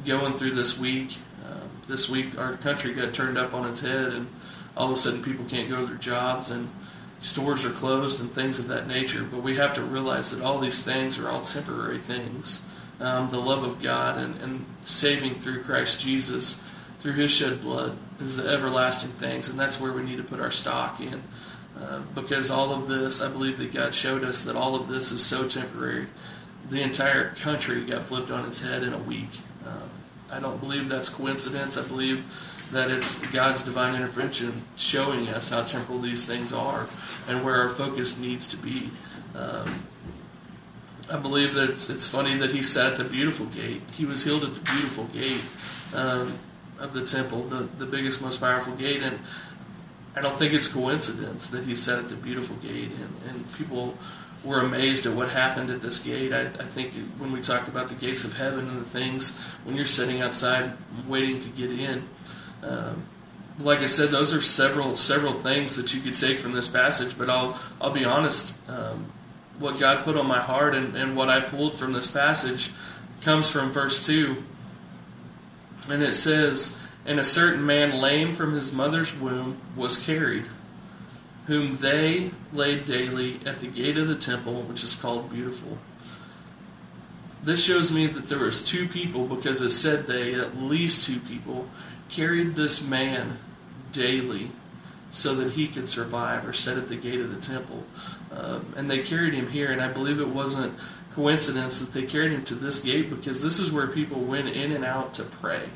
going 0.05 0.33
through 0.33 0.51
this 0.51 0.77
week. 0.77 1.17
Um, 1.49 1.69
this 1.87 2.09
week, 2.09 2.37
our 2.37 2.57
country 2.57 2.93
got 2.93 3.13
turned 3.13 3.37
up 3.37 3.53
on 3.53 3.69
its 3.69 3.79
head, 3.79 4.13
and 4.13 4.27
all 4.75 4.87
of 4.87 4.91
a 4.91 4.95
sudden, 4.95 5.23
people 5.23 5.45
can't 5.45 5.69
go 5.69 5.79
to 5.79 5.85
their 5.85 5.95
jobs, 5.95 6.49
and 6.51 6.69
stores 7.21 7.63
are 7.63 7.69
closed, 7.69 8.19
and 8.19 8.29
things 8.31 8.59
of 8.59 8.67
that 8.67 8.87
nature. 8.87 9.23
But 9.23 9.41
we 9.41 9.55
have 9.55 9.73
to 9.75 9.81
realize 9.81 10.31
that 10.31 10.43
all 10.43 10.59
these 10.59 10.83
things 10.83 11.17
are 11.17 11.29
all 11.29 11.41
temporary 11.41 11.99
things. 11.99 12.65
Um, 12.99 13.29
the 13.29 13.39
love 13.39 13.63
of 13.63 13.81
God 13.81 14.17
and, 14.17 14.39
and 14.41 14.65
saving 14.85 15.35
through 15.35 15.63
Christ 15.63 15.99
Jesus, 15.99 16.63
through 16.99 17.13
His 17.13 17.31
shed 17.31 17.61
blood, 17.61 17.97
is 18.19 18.35
the 18.35 18.49
everlasting 18.49 19.11
things, 19.11 19.47
and 19.47 19.57
that's 19.57 19.79
where 19.79 19.93
we 19.93 20.03
need 20.03 20.17
to 20.17 20.23
put 20.23 20.41
our 20.41 20.51
stock 20.51 20.99
in. 20.99 21.23
Uh, 21.79 22.01
because 22.13 22.51
all 22.51 22.71
of 22.71 22.87
this, 22.87 23.21
I 23.21 23.31
believe 23.31 23.57
that 23.57 23.73
God 23.73 23.95
showed 23.95 24.23
us 24.23 24.41
that 24.43 24.55
all 24.55 24.75
of 24.75 24.87
this 24.87 25.11
is 25.11 25.25
so 25.25 25.47
temporary. 25.47 26.07
The 26.69 26.81
entire 26.81 27.31
country 27.35 27.83
got 27.85 28.03
flipped 28.03 28.31
on 28.31 28.45
its 28.45 28.61
head 28.61 28.83
in 28.83 28.93
a 28.93 28.97
week. 28.97 29.29
Uh, 29.65 29.87
I 30.31 30.39
don't 30.39 30.59
believe 30.59 30.87
that's 30.87 31.09
coincidence. 31.09 31.77
I 31.77 31.87
believe 31.87 32.25
that 32.71 32.89
it's 32.89 33.19
God's 33.27 33.63
divine 33.63 33.95
intervention 33.95 34.63
showing 34.75 35.27
us 35.29 35.49
how 35.49 35.63
temporal 35.63 35.99
these 35.99 36.25
things 36.25 36.51
are 36.51 36.87
and 37.27 37.43
where 37.43 37.55
our 37.55 37.69
focus 37.69 38.17
needs 38.17 38.47
to 38.49 38.57
be. 38.57 38.89
Um, 39.35 39.87
I 41.11 41.17
believe 41.17 41.53
that 41.55 41.69
it's, 41.69 41.89
it's, 41.89 42.07
funny 42.07 42.35
that 42.35 42.51
he 42.51 42.63
sat 42.63 42.93
at 42.93 42.97
the 42.97 43.03
beautiful 43.03 43.45
gate. 43.47 43.81
He 43.95 44.05
was 44.05 44.23
healed 44.23 44.43
at 44.43 44.53
the 44.53 44.61
beautiful 44.61 45.05
gate 45.05 45.41
um, 45.93 46.37
of 46.79 46.93
the 46.93 47.05
temple, 47.05 47.43
the, 47.43 47.67
the 47.77 47.85
biggest, 47.85 48.21
most 48.21 48.39
powerful 48.39 48.73
gate. 48.75 49.03
And 49.03 49.19
I 50.15 50.21
don't 50.21 50.37
think 50.37 50.53
it's 50.53 50.67
coincidence 50.67 51.47
that 51.47 51.63
he 51.63 51.75
sat 51.75 51.99
at 51.99 52.09
the 52.09 52.15
beautiful 52.15 52.55
gate, 52.57 52.91
and, 52.91 53.35
and 53.35 53.53
people 53.53 53.97
were 54.43 54.61
amazed 54.61 55.05
at 55.05 55.13
what 55.13 55.29
happened 55.29 55.69
at 55.69 55.81
this 55.81 55.99
gate. 55.99 56.33
I, 56.33 56.41
I 56.41 56.65
think 56.65 56.93
when 57.17 57.31
we 57.31 57.41
talk 57.41 57.67
about 57.67 57.87
the 57.87 57.95
gates 57.95 58.23
of 58.23 58.35
heaven 58.35 58.67
and 58.67 58.81
the 58.81 58.85
things, 58.85 59.39
when 59.63 59.75
you're 59.75 59.85
sitting 59.85 60.21
outside 60.21 60.73
waiting 61.07 61.41
to 61.41 61.49
get 61.49 61.71
in, 61.71 62.03
um, 62.61 63.03
like 63.59 63.79
I 63.79 63.87
said, 63.87 64.09
those 64.09 64.33
are 64.33 64.41
several 64.41 64.97
several 64.97 65.33
things 65.33 65.75
that 65.77 65.93
you 65.93 66.01
could 66.01 66.15
take 66.15 66.39
from 66.39 66.53
this 66.53 66.67
passage. 66.67 67.17
But 67.17 67.29
I'll 67.29 67.59
I'll 67.79 67.91
be 67.91 68.05
honest. 68.05 68.53
Um, 68.67 69.11
what 69.59 69.79
God 69.79 70.03
put 70.03 70.17
on 70.17 70.25
my 70.25 70.39
heart 70.39 70.73
and, 70.73 70.95
and 70.95 71.15
what 71.15 71.29
I 71.29 71.39
pulled 71.39 71.77
from 71.77 71.93
this 71.93 72.11
passage 72.11 72.71
comes 73.21 73.51
from 73.51 73.71
verse 73.71 74.03
two, 74.03 74.43
and 75.89 76.01
it 76.01 76.15
says 76.15 76.82
and 77.05 77.19
a 77.19 77.23
certain 77.23 77.65
man 77.65 77.99
lame 77.99 78.33
from 78.35 78.53
his 78.53 78.71
mother's 78.71 79.13
womb 79.15 79.57
was 79.75 80.03
carried, 80.03 80.45
whom 81.47 81.77
they 81.77 82.31
laid 82.51 82.85
daily 82.85 83.39
at 83.45 83.59
the 83.59 83.67
gate 83.67 83.97
of 83.97 84.07
the 84.07 84.15
temple, 84.15 84.61
which 84.63 84.83
is 84.83 84.95
called 84.95 85.31
Beautiful. 85.31 85.77
This 87.43 87.63
shows 87.63 87.91
me 87.91 88.07
that 88.07 88.29
there 88.29 88.39
was 88.39 88.63
two 88.63 88.87
people, 88.87 89.25
because 89.25 89.59
it 89.59 89.71
said 89.71 90.07
they, 90.07 90.33
at 90.33 90.57
least 90.57 91.05
two 91.05 91.19
people, 91.19 91.67
carried 92.09 92.55
this 92.55 92.87
man 92.87 93.37
daily 93.91 94.51
so 95.11 95.35
that 95.35 95.51
he 95.51 95.67
could 95.67 95.89
survive 95.89 96.47
or 96.47 96.53
sit 96.53 96.77
at 96.77 96.87
the 96.87 96.95
gate 96.95 97.19
of 97.19 97.35
the 97.35 97.41
temple. 97.41 97.83
Um, 98.31 98.73
and 98.77 98.89
they 98.89 99.03
carried 99.03 99.33
him 99.33 99.49
here, 99.49 99.71
and 99.71 99.81
I 99.81 99.89
believe 99.89 100.19
it 100.19 100.29
wasn't 100.29 100.73
coincidence 101.13 101.79
that 101.79 101.93
they 101.93 102.03
carried 102.03 102.31
him 102.31 102.43
to 102.45 102.55
this 102.55 102.79
gate 102.79 103.09
because 103.09 103.43
this 103.43 103.59
is 103.59 103.71
where 103.71 103.87
people 103.87 104.21
went 104.21 104.49
in 104.49 104.71
and 104.71 104.83
out 104.85 105.13
to 105.15 105.23
pray. 105.23 105.69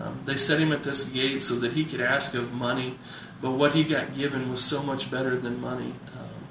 Um, 0.00 0.20
they 0.24 0.36
set 0.36 0.60
him 0.60 0.72
at 0.72 0.82
this 0.82 1.04
gate 1.04 1.42
so 1.42 1.54
that 1.56 1.72
he 1.72 1.84
could 1.84 2.00
ask 2.00 2.34
of 2.34 2.52
money, 2.52 2.98
but 3.40 3.52
what 3.52 3.72
he 3.72 3.84
got 3.84 4.14
given 4.14 4.50
was 4.50 4.62
so 4.62 4.82
much 4.82 5.10
better 5.10 5.36
than 5.36 5.60
money. 5.60 5.94
Um, 6.18 6.46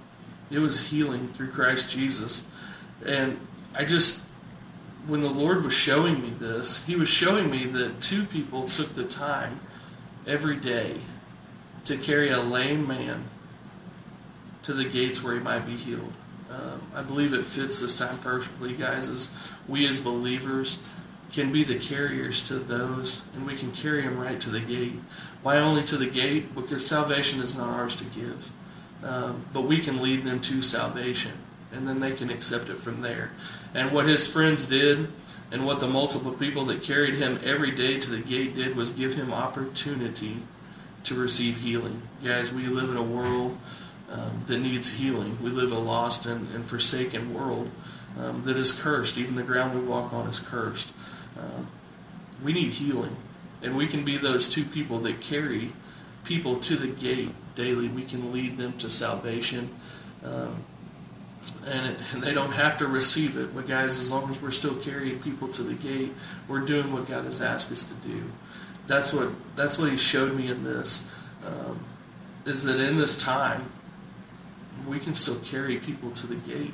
it 0.50 0.60
was 0.60 0.88
healing 0.88 1.28
through 1.28 1.52
Christ 1.52 1.90
Jesus. 1.90 2.52
And 3.06 3.40
I 3.76 3.86
just, 3.86 4.26
when 5.08 5.22
the 5.22 5.30
Lord 5.30 5.64
was 5.64 5.74
showing 5.74 6.22
me 6.22 6.32
this, 6.32 6.86
He 6.86 6.96
was 6.96 7.10
showing 7.10 7.52
me 7.52 7.66
that 7.66 8.02
two 8.02 8.26
people 8.26 8.68
took 8.68 8.96
the 8.96 9.04
time 9.04 9.60
every 10.26 10.56
day 10.56 10.98
to 11.86 11.98
carry 11.98 12.32
a 12.32 12.40
lame 12.40 12.88
man 12.88 13.26
to 14.64 14.74
the 14.74 14.86
gates 14.86 15.24
where 15.24 15.36
he 15.36 15.40
might 15.40 15.66
be 15.66 15.76
healed. 15.76 16.14
Um, 16.50 16.82
I 16.96 17.02
believe 17.02 17.34
it 17.34 17.46
fits 17.46 17.80
this 17.80 17.96
time 17.96 18.18
perfectly, 18.20 18.74
guys, 18.74 19.10
as 19.10 19.32
we 19.68 19.88
as 19.88 20.00
believers 20.00 20.80
can 21.32 21.52
be 21.52 21.64
the 21.64 21.78
carriers 21.78 22.42
to 22.48 22.56
those, 22.56 23.22
and 23.34 23.46
we 23.46 23.56
can 23.56 23.72
carry 23.72 24.02
them 24.02 24.20
right 24.20 24.40
to 24.42 24.50
the 24.50 24.60
gate. 24.60 24.94
Why 25.44 25.58
only 25.58 25.84
to 25.86 25.98
the 25.98 26.08
gate? 26.08 26.56
Because 26.56 26.86
salvation 26.86 27.42
is 27.42 27.58
not 27.58 27.70
ours 27.70 27.96
to 27.98 28.04
give. 28.06 28.50
Um, 29.04 29.46
but 29.54 29.62
we 29.62 29.80
can 29.80 30.02
lead 30.02 30.24
them 30.26 30.40
to 30.42 30.62
salvation, 30.62 31.34
and 31.72 31.88
then 31.88 32.00
they 32.00 32.14
can 32.14 32.30
accept 32.30 32.70
it 32.70 32.80
from 32.80 33.02
there. 33.02 33.32
And 33.74 33.92
what 33.92 34.08
his 34.08 34.32
friends 34.32 34.66
did, 34.66 35.10
and 35.52 35.66
what 35.66 35.80
the 35.80 35.88
multiple 35.88 36.34
people 36.34 36.66
that 36.66 36.82
carried 36.82 37.16
him 37.16 37.40
every 37.44 37.72
day 37.72 38.00
to 38.00 38.10
the 38.10 38.20
gate 38.20 38.56
did, 38.56 38.76
was 38.76 38.92
give 38.92 39.14
him 39.14 39.34
opportunity 39.34 40.38
to 41.04 41.16
receive 41.16 41.58
healing. 41.58 42.02
Guys, 42.24 42.52
we 42.52 42.66
live 42.68 42.90
in 42.90 42.98
a 42.98 43.04
world 43.04 43.58
um, 44.12 44.44
that 44.48 44.60
needs 44.60 44.94
healing. 44.94 45.38
We 45.42 45.50
live 45.50 45.72
a 45.72 45.78
lost 45.78 46.26
and, 46.26 46.50
and 46.54 46.66
forsaken 46.66 47.34
world 47.34 47.70
um, 48.18 48.44
that 48.46 48.58
is 48.58 48.72
cursed. 48.72 49.18
Even 49.18 49.36
the 49.36 49.44
ground 49.44 49.80
we 49.80 49.86
walk 49.86 50.14
on 50.14 50.28
is 50.28 50.40
cursed. 50.40 50.92
Um, 51.38 51.68
we 52.44 52.54
need 52.54 52.72
healing. 52.72 53.16
And 53.62 53.76
we 53.76 53.88
can 53.88 54.04
be 54.04 54.18
those 54.18 54.48
two 54.48 54.64
people 54.64 55.00
that 55.00 55.22
carry 55.22 55.72
people 56.24 56.60
to 56.60 56.76
the 56.76 56.88
gate 56.88 57.30
daily. 57.56 57.88
We 57.88 58.04
can 58.04 58.32
lead 58.32 58.58
them 58.58 58.74
to 58.80 58.90
salvation. 58.90 59.70
Um, 60.24 60.64
and, 61.66 61.92
it, 61.92 61.98
and, 62.12 62.24
they 62.24 62.34
don't 62.34 62.52
have 62.52 62.78
to 62.80 62.88
receive 62.88 63.38
it. 63.38 63.54
But, 63.56 63.68
guys, 63.68 64.00
as 64.00 64.12
long 64.12 64.30
as 64.30 64.42
we're 64.42 64.52
still 64.52 64.76
carrying 64.76 65.20
people 65.20 65.48
to 65.50 65.64
the 65.64 65.74
gate, 65.74 66.12
we're 66.48 66.60
doing 66.60 66.92
what 66.92 67.08
God 67.08 67.26
has 67.26 67.42
asked 67.42 67.72
us 67.72 67.84
to 67.84 67.94
do. 68.08 68.24
That's 68.88 69.14
what, 69.14 69.30
that's 69.56 69.78
what 69.78 69.92
He 69.92 69.98
showed 69.98 70.36
me 70.36 70.48
in 70.48 70.64
this. 70.64 71.10
Um, 71.46 71.80
is 72.46 72.64
that 72.64 72.80
in 72.80 72.98
this 72.98 73.22
time, 73.22 73.70
we 74.88 75.00
can 75.00 75.14
still 75.16 75.40
carry 75.40 75.78
people 75.78 76.12
to 76.12 76.28
the 76.28 76.36
gate 76.36 76.74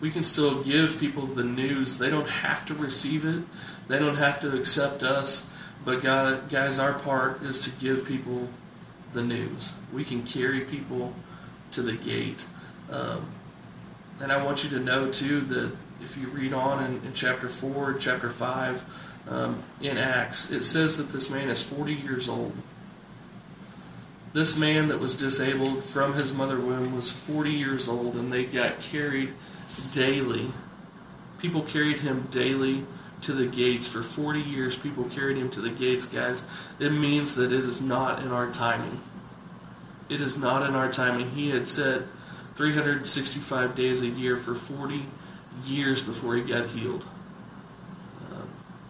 we 0.00 0.10
can 0.10 0.24
still 0.24 0.62
give 0.62 0.98
people 0.98 1.26
the 1.26 1.44
news. 1.44 1.98
They 1.98 2.10
don't 2.10 2.28
have 2.28 2.64
to 2.66 2.74
receive 2.74 3.24
it. 3.24 3.42
They 3.88 3.98
don't 3.98 4.16
have 4.16 4.40
to 4.40 4.56
accept 4.56 5.02
us. 5.02 5.50
But 5.84 6.02
God, 6.02 6.48
guys, 6.50 6.78
our 6.78 6.94
part 6.98 7.42
is 7.42 7.60
to 7.60 7.70
give 7.70 8.04
people 8.04 8.48
the 9.12 9.22
news. 9.22 9.74
We 9.92 10.04
can 10.04 10.22
carry 10.22 10.60
people 10.60 11.14
to 11.72 11.82
the 11.82 11.92
gate. 11.92 12.46
Um, 12.90 13.30
and 14.20 14.32
I 14.32 14.42
want 14.42 14.64
you 14.64 14.70
to 14.70 14.80
know 14.80 15.10
too 15.10 15.40
that 15.42 15.72
if 16.02 16.16
you 16.16 16.28
read 16.28 16.52
on 16.52 16.84
in, 16.84 17.06
in 17.06 17.12
chapter 17.12 17.48
four, 17.48 17.94
chapter 17.94 18.30
five, 18.30 18.82
um, 19.28 19.62
in 19.80 19.98
Acts, 19.98 20.50
it 20.50 20.64
says 20.64 20.96
that 20.96 21.10
this 21.10 21.30
man 21.30 21.48
is 21.48 21.62
40 21.62 21.92
years 21.94 22.28
old. 22.28 22.54
This 24.32 24.58
man 24.58 24.88
that 24.88 25.00
was 25.00 25.16
disabled 25.16 25.82
from 25.82 26.14
his 26.14 26.32
mother 26.32 26.60
womb 26.60 26.94
was 26.94 27.10
40 27.10 27.50
years 27.50 27.88
old, 27.88 28.14
and 28.14 28.32
they 28.32 28.44
got 28.44 28.80
carried 28.80 29.32
daily. 29.92 30.50
People 31.38 31.62
carried 31.62 31.98
him 31.98 32.28
daily 32.30 32.84
to 33.22 33.32
the 33.32 33.46
gates. 33.46 33.88
For 33.88 34.02
40 34.02 34.40
years, 34.40 34.76
people 34.76 35.04
carried 35.04 35.36
him 35.36 35.50
to 35.50 35.60
the 35.60 35.70
gates, 35.70 36.06
guys. 36.06 36.44
It 36.78 36.90
means 36.90 37.34
that 37.34 37.52
it 37.52 37.60
is 37.60 37.80
not 37.80 38.22
in 38.22 38.30
our 38.30 38.50
timing. 38.52 39.00
It 40.08 40.20
is 40.20 40.36
not 40.36 40.68
in 40.68 40.76
our 40.76 40.90
timing. 40.90 41.30
He 41.30 41.50
had 41.50 41.66
said 41.66 42.06
365 42.54 43.74
days 43.74 44.02
a 44.02 44.08
year 44.08 44.36
for 44.36 44.54
40 44.54 45.06
years 45.64 46.02
before 46.02 46.36
he 46.36 46.42
got 46.42 46.68
healed. 46.68 47.04
Uh, 48.30 48.42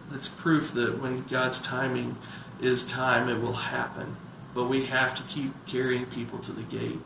that's 0.09 0.27
proof 0.27 0.71
that 0.73 1.01
when 1.01 1.23
God's 1.23 1.59
timing 1.59 2.17
is 2.61 2.85
time, 2.85 3.27
it 3.27 3.41
will 3.41 3.53
happen. 3.53 4.15
But 4.53 4.65
we 4.65 4.85
have 4.85 5.15
to 5.15 5.23
keep 5.23 5.53
carrying 5.65 6.05
people 6.07 6.39
to 6.39 6.51
the 6.51 6.63
gate. 6.63 6.99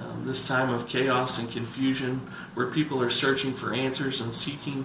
Um, 0.00 0.24
this 0.24 0.46
time 0.46 0.70
of 0.70 0.86
chaos 0.86 1.40
and 1.40 1.50
confusion, 1.50 2.20
where 2.54 2.68
people 2.68 3.02
are 3.02 3.10
searching 3.10 3.52
for 3.52 3.74
answers 3.74 4.20
and 4.20 4.32
seeking 4.32 4.84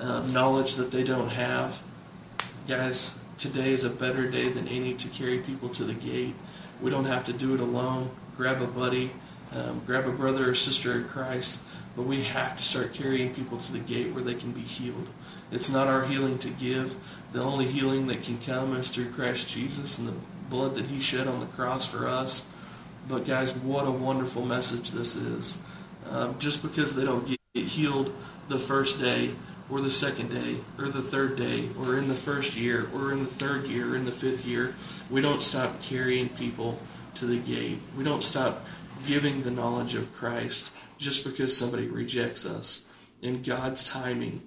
uh, 0.00 0.26
knowledge 0.32 0.74
that 0.76 0.90
they 0.90 1.04
don't 1.04 1.28
have. 1.28 1.78
Guys, 2.66 3.18
today 3.38 3.72
is 3.72 3.84
a 3.84 3.90
better 3.90 4.30
day 4.30 4.48
than 4.48 4.66
any 4.68 4.94
to 4.94 5.08
carry 5.08 5.38
people 5.38 5.68
to 5.70 5.84
the 5.84 5.94
gate. 5.94 6.34
We 6.80 6.90
don't 6.90 7.04
have 7.04 7.24
to 7.24 7.32
do 7.32 7.54
it 7.54 7.60
alone. 7.60 8.10
Grab 8.36 8.60
a 8.60 8.66
buddy, 8.66 9.10
um, 9.52 9.82
grab 9.86 10.06
a 10.06 10.10
brother 10.10 10.50
or 10.50 10.54
sister 10.54 10.92
in 10.92 11.04
Christ, 11.08 11.62
but 11.94 12.02
we 12.02 12.22
have 12.24 12.56
to 12.56 12.62
start 12.62 12.92
carrying 12.92 13.34
people 13.34 13.58
to 13.58 13.72
the 13.72 13.78
gate 13.78 14.12
where 14.12 14.24
they 14.24 14.34
can 14.34 14.52
be 14.52 14.60
healed. 14.60 15.06
It's 15.50 15.72
not 15.72 15.88
our 15.88 16.04
healing 16.04 16.38
to 16.40 16.48
give. 16.48 16.94
The 17.32 17.42
only 17.42 17.66
healing 17.66 18.06
that 18.08 18.22
can 18.22 18.38
come 18.38 18.76
is 18.76 18.90
through 18.90 19.10
Christ 19.10 19.48
Jesus 19.48 19.98
and 19.98 20.08
the 20.08 20.14
blood 20.48 20.74
that 20.74 20.86
He 20.86 21.00
shed 21.00 21.28
on 21.28 21.40
the 21.40 21.46
cross 21.46 21.86
for 21.86 22.06
us. 22.06 22.48
But 23.08 23.26
guys, 23.26 23.54
what 23.54 23.86
a 23.86 23.90
wonderful 23.90 24.44
message 24.44 24.90
this 24.90 25.16
is. 25.16 25.62
Um, 26.10 26.38
just 26.38 26.62
because 26.62 26.94
they 26.94 27.04
don't 27.04 27.26
get 27.26 27.64
healed 27.64 28.14
the 28.48 28.58
first 28.58 29.00
day, 29.00 29.32
or 29.68 29.80
the 29.80 29.90
second 29.90 30.30
day, 30.30 30.56
or 30.78 30.88
the 30.88 31.02
third 31.02 31.36
day, 31.36 31.68
or 31.78 31.98
in 31.98 32.08
the 32.08 32.14
first 32.14 32.56
year, 32.56 32.88
or 32.94 33.12
in 33.12 33.18
the 33.18 33.28
third 33.28 33.64
year, 33.66 33.92
or 33.92 33.96
in 33.96 34.04
the 34.04 34.12
fifth 34.12 34.44
year, 34.44 34.74
we 35.10 35.20
don't 35.20 35.42
stop 35.42 35.80
carrying 35.80 36.28
people 36.30 36.78
to 37.14 37.26
the 37.26 37.38
gate. 37.38 37.78
We 37.96 38.04
don't 38.04 38.22
stop 38.22 38.64
giving 39.06 39.42
the 39.42 39.50
knowledge 39.50 39.94
of 39.94 40.12
Christ 40.12 40.70
just 40.98 41.24
because 41.24 41.56
somebody 41.56 41.88
rejects 41.88 42.46
us. 42.46 42.86
In 43.22 43.42
God's 43.42 43.82
timing, 43.82 44.46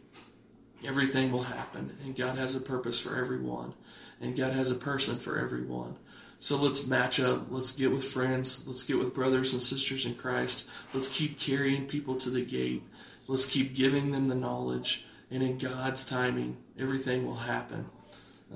everything 0.86 1.32
will 1.32 1.44
happen, 1.44 1.96
and 2.04 2.16
God 2.16 2.38
has 2.38 2.56
a 2.56 2.62
purpose 2.62 3.00
for 3.00 3.16
everyone, 3.16 3.74
and 4.22 4.38
God 4.38 4.54
has 4.54 4.72
a 4.72 4.76
person 4.76 5.18
for 5.18 5.38
everyone. 5.38 5.98
So 6.40 6.56
let's 6.56 6.88
match 6.88 7.20
up. 7.20 7.48
Let's 7.50 7.74
get 7.74 7.92
with 7.92 8.06
friends. 8.06 8.64
Let's 8.66 8.84
get 8.84 8.98
with 8.98 9.14
brothers 9.14 9.52
and 9.52 9.62
sisters 9.62 10.06
in 10.06 10.16
Christ. 10.16 10.66
Let's 10.94 11.10
keep 11.10 11.38
carrying 11.38 11.86
people 11.86 12.16
to 12.16 12.30
the 12.30 12.46
gate. 12.46 12.82
Let's 13.28 13.46
keep 13.46 13.76
giving 13.76 14.12
them 14.12 14.30
the 14.30 14.36
knowledge. 14.36 15.06
And 15.32 15.44
in 15.44 15.58
God's 15.58 16.04
timing, 16.06 16.58
everything 16.80 17.26
will 17.26 17.36
happen. 17.36 17.86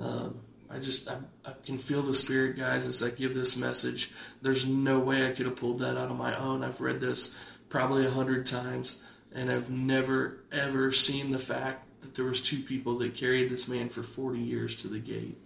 Um, 0.00 0.40
I 0.70 0.78
just 0.78 1.08
I, 1.08 1.18
I, 1.44 1.52
can 1.64 1.78
feel 1.78 2.02
the 2.02 2.14
spirit, 2.14 2.56
guys, 2.56 2.86
as 2.86 3.02
I 3.02 3.10
give 3.10 3.34
this 3.34 3.56
message. 3.56 4.10
There's 4.42 4.66
no 4.66 4.98
way 4.98 5.26
I 5.26 5.30
could 5.30 5.46
have 5.46 5.56
pulled 5.56 5.78
that 5.80 5.96
out 5.96 6.10
of 6.10 6.16
my 6.16 6.36
own. 6.36 6.64
I've 6.64 6.80
read 6.80 7.00
this 7.00 7.38
probably 7.68 8.06
a 8.06 8.10
hundred 8.10 8.46
times, 8.46 9.02
and 9.32 9.50
I've 9.50 9.70
never 9.70 10.42
ever 10.50 10.90
seen 10.90 11.30
the 11.30 11.38
fact 11.38 11.86
that 12.04 12.14
there 12.14 12.26
was 12.26 12.40
two 12.40 12.60
people 12.60 12.96
that 12.98 13.14
carried 13.14 13.50
this 13.50 13.66
man 13.66 13.88
for 13.88 14.02
40 14.02 14.38
years 14.38 14.76
to 14.76 14.88
the 14.88 14.98
gate. 14.98 15.36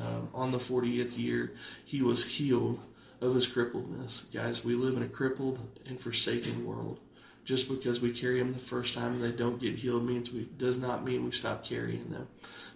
Um, 0.00 0.28
on 0.34 0.50
the 0.50 0.58
40th 0.58 1.18
year, 1.18 1.52
he 1.84 2.02
was 2.02 2.24
healed 2.24 2.80
of 3.20 3.34
his 3.34 3.46
crippledness. 3.46 4.32
Guys, 4.32 4.64
we 4.64 4.74
live 4.74 4.96
in 4.96 5.02
a 5.02 5.08
crippled 5.08 5.58
and 5.86 6.00
forsaken 6.00 6.64
world. 6.64 6.98
Just 7.44 7.68
because 7.68 8.00
we 8.00 8.10
carry 8.10 8.40
them 8.40 8.52
the 8.52 8.58
first 8.58 8.94
time 8.94 9.14
and 9.14 9.22
they 9.22 9.30
don't 9.30 9.60
get 9.60 9.76
healed 9.76 10.04
means 10.04 10.32
we 10.32 10.48
does 10.58 10.78
not 10.78 11.04
mean 11.04 11.24
we 11.24 11.30
stop 11.30 11.64
carrying 11.64 12.10
them. 12.10 12.26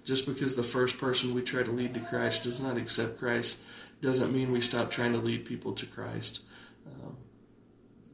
Just 0.04 0.26
because 0.26 0.54
the 0.54 0.62
first 0.62 0.96
person 0.96 1.34
we 1.34 1.42
try 1.42 1.64
to 1.64 1.72
lead 1.72 1.92
to 1.94 2.00
Christ 2.00 2.44
does 2.44 2.60
not 2.60 2.76
accept 2.76 3.18
Christ 3.18 3.58
doesn't 4.00 4.32
mean 4.32 4.52
we 4.52 4.60
stop 4.60 4.90
trying 4.90 5.12
to 5.12 5.18
lead 5.18 5.44
people 5.44 5.72
to 5.72 5.86
Christ. 5.86 6.42
Um, 6.86 7.16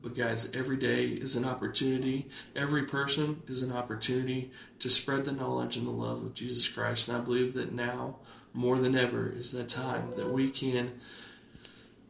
but 0.07 0.15
guys, 0.15 0.49
every 0.55 0.77
day 0.77 1.07
is 1.07 1.35
an 1.35 1.45
opportunity. 1.45 2.29
Every 2.55 2.85
person 2.85 3.43
is 3.49 3.63
an 3.63 3.73
opportunity 3.73 4.53
to 4.79 4.89
spread 4.89 5.25
the 5.25 5.33
knowledge 5.33 5.77
and 5.77 5.85
the 5.85 5.91
love 5.91 6.23
of 6.23 6.33
Jesus 6.33 6.69
Christ. 6.69 7.09
And 7.09 7.17
I 7.17 7.21
believe 7.21 7.55
that 7.55 7.73
now 7.73 8.15
more 8.55 8.79
than 8.79 8.95
ever 8.95 9.35
is 9.37 9.51
that 9.51 9.69
time 9.69 10.13
that 10.17 10.31
we 10.31 10.49
can 10.49 11.01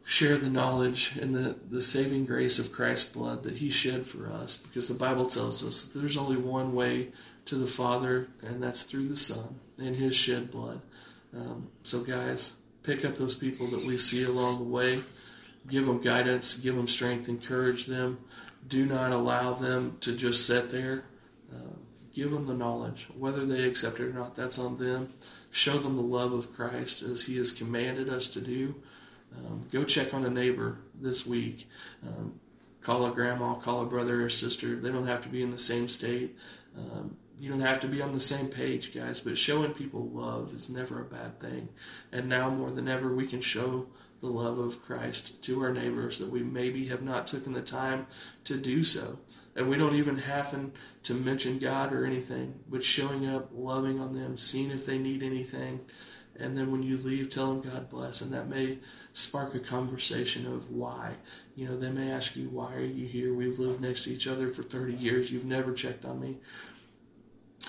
share 0.03 0.37
the 0.37 0.49
knowledge 0.49 1.17
and 1.19 1.33
the, 1.33 1.55
the 1.71 1.81
saving 1.81 2.27
grace 2.27 2.59
of 2.59 2.71
Christ's 2.71 3.11
blood 3.11 3.41
that 3.41 3.55
he 3.55 3.71
shed 3.71 4.05
for 4.05 4.27
us 4.27 4.57
because 4.57 4.87
the 4.87 4.93
Bible 4.93 5.25
tells 5.25 5.63
us 5.63 5.81
that 5.81 5.99
there's 5.99 6.17
only 6.17 6.37
one 6.37 6.75
way 6.75 7.07
to 7.45 7.55
the 7.55 7.65
Father, 7.65 8.27
and 8.43 8.61
that's 8.61 8.83
through 8.83 9.07
the 9.07 9.17
Son 9.17 9.59
and 9.79 9.95
his 9.95 10.15
shed 10.15 10.51
blood. 10.51 10.81
Um, 11.35 11.69
so, 11.81 12.03
guys, 12.03 12.53
pick 12.83 13.03
up 13.03 13.17
those 13.17 13.35
people 13.35 13.65
that 13.71 13.83
we 13.83 13.97
see 13.97 14.23
along 14.23 14.59
the 14.59 14.65
way, 14.65 15.01
give 15.69 15.85
them 15.85 16.01
guidance, 16.01 16.57
give 16.57 16.75
them 16.75 16.87
strength, 16.87 17.29
encourage 17.29 17.85
them. 17.85 18.19
Do 18.67 18.85
not 18.85 19.11
allow 19.11 19.53
them 19.53 19.97
to 20.01 20.15
just 20.15 20.45
sit 20.45 20.71
there. 20.71 21.05
Uh, 21.53 21.75
give 22.13 22.31
them 22.31 22.45
the 22.45 22.53
knowledge. 22.53 23.07
Whether 23.17 23.45
they 23.45 23.63
accept 23.63 23.99
it 23.99 24.03
or 24.03 24.13
not, 24.13 24.35
that's 24.35 24.59
on 24.59 24.77
them. 24.77 25.09
Show 25.51 25.77
them 25.77 25.95
the 25.95 26.01
love 26.01 26.33
of 26.33 26.53
Christ 26.53 27.01
as 27.01 27.23
He 27.25 27.37
has 27.37 27.51
commanded 27.51 28.09
us 28.09 28.27
to 28.29 28.41
do. 28.41 28.75
Um, 29.35 29.65
go 29.71 29.83
check 29.83 30.13
on 30.13 30.25
a 30.25 30.29
neighbor 30.29 30.79
this 30.99 31.25
week. 31.25 31.67
Um, 32.05 32.39
call 32.81 33.05
a 33.05 33.11
grandma, 33.11 33.55
call 33.55 33.81
a 33.81 33.85
brother 33.85 34.23
or 34.23 34.29
sister. 34.29 34.75
They 34.75 34.91
don't 34.91 35.07
have 35.07 35.21
to 35.21 35.29
be 35.29 35.41
in 35.41 35.51
the 35.51 35.57
same 35.57 35.87
state. 35.87 36.35
Um, 36.77 37.17
you 37.39 37.49
don't 37.49 37.61
have 37.61 37.79
to 37.81 37.87
be 37.87 38.01
on 38.01 38.13
the 38.13 38.19
same 38.19 38.47
page, 38.47 38.93
guys, 38.93 39.21
but 39.21 39.37
showing 39.37 39.71
people 39.71 40.07
love 40.07 40.53
is 40.53 40.69
never 40.69 41.01
a 41.01 41.05
bad 41.05 41.39
thing. 41.39 41.69
And 42.11 42.27
now 42.27 42.49
more 42.49 42.71
than 42.71 42.87
ever, 42.87 43.13
we 43.13 43.27
can 43.27 43.41
show 43.41 43.85
the 44.21 44.27
love 44.27 44.57
of 44.57 44.81
Christ 44.81 45.41
to 45.43 45.61
our 45.61 45.71
neighbors 45.71 46.17
that 46.19 46.29
we 46.29 46.41
maybe 46.41 46.87
have 46.87 47.03
not 47.03 47.27
taken 47.27 47.53
the 47.53 47.61
time 47.61 48.07
to 48.45 48.57
do 48.57 48.83
so. 48.83 49.19
And 49.55 49.69
we 49.69 49.77
don't 49.77 49.95
even 49.95 50.17
happen 50.17 50.71
to 51.03 51.13
mention 51.13 51.59
God 51.59 51.93
or 51.93 52.05
anything, 52.05 52.59
but 52.69 52.83
showing 52.83 53.27
up, 53.27 53.49
loving 53.53 53.99
on 53.99 54.13
them, 54.13 54.37
seeing 54.37 54.71
if 54.71 54.85
they 54.85 54.97
need 54.97 55.23
anything. 55.23 55.81
And 56.39 56.55
then 56.55 56.71
when 56.71 56.83
you 56.83 56.97
leave, 56.97 57.29
tell 57.29 57.47
them 57.47 57.61
God 57.61 57.89
bless. 57.89 58.21
And 58.21 58.31
that 58.33 58.47
may 58.47 58.77
spark 59.13 59.55
a 59.55 59.59
conversation 59.59 60.45
of 60.45 60.69
why. 60.69 61.13
You 61.55 61.67
know, 61.67 61.77
they 61.77 61.89
may 61.89 62.11
ask 62.11 62.35
you, 62.35 62.49
why 62.49 62.75
are 62.75 62.83
you 62.83 63.07
here? 63.07 63.33
We've 63.33 63.57
lived 63.57 63.81
next 63.81 64.03
to 64.03 64.11
each 64.11 64.27
other 64.27 64.49
for 64.49 64.61
30 64.61 64.93
years. 64.93 65.31
You've 65.31 65.45
never 65.45 65.73
checked 65.73 66.05
on 66.05 66.19
me. 66.19 66.37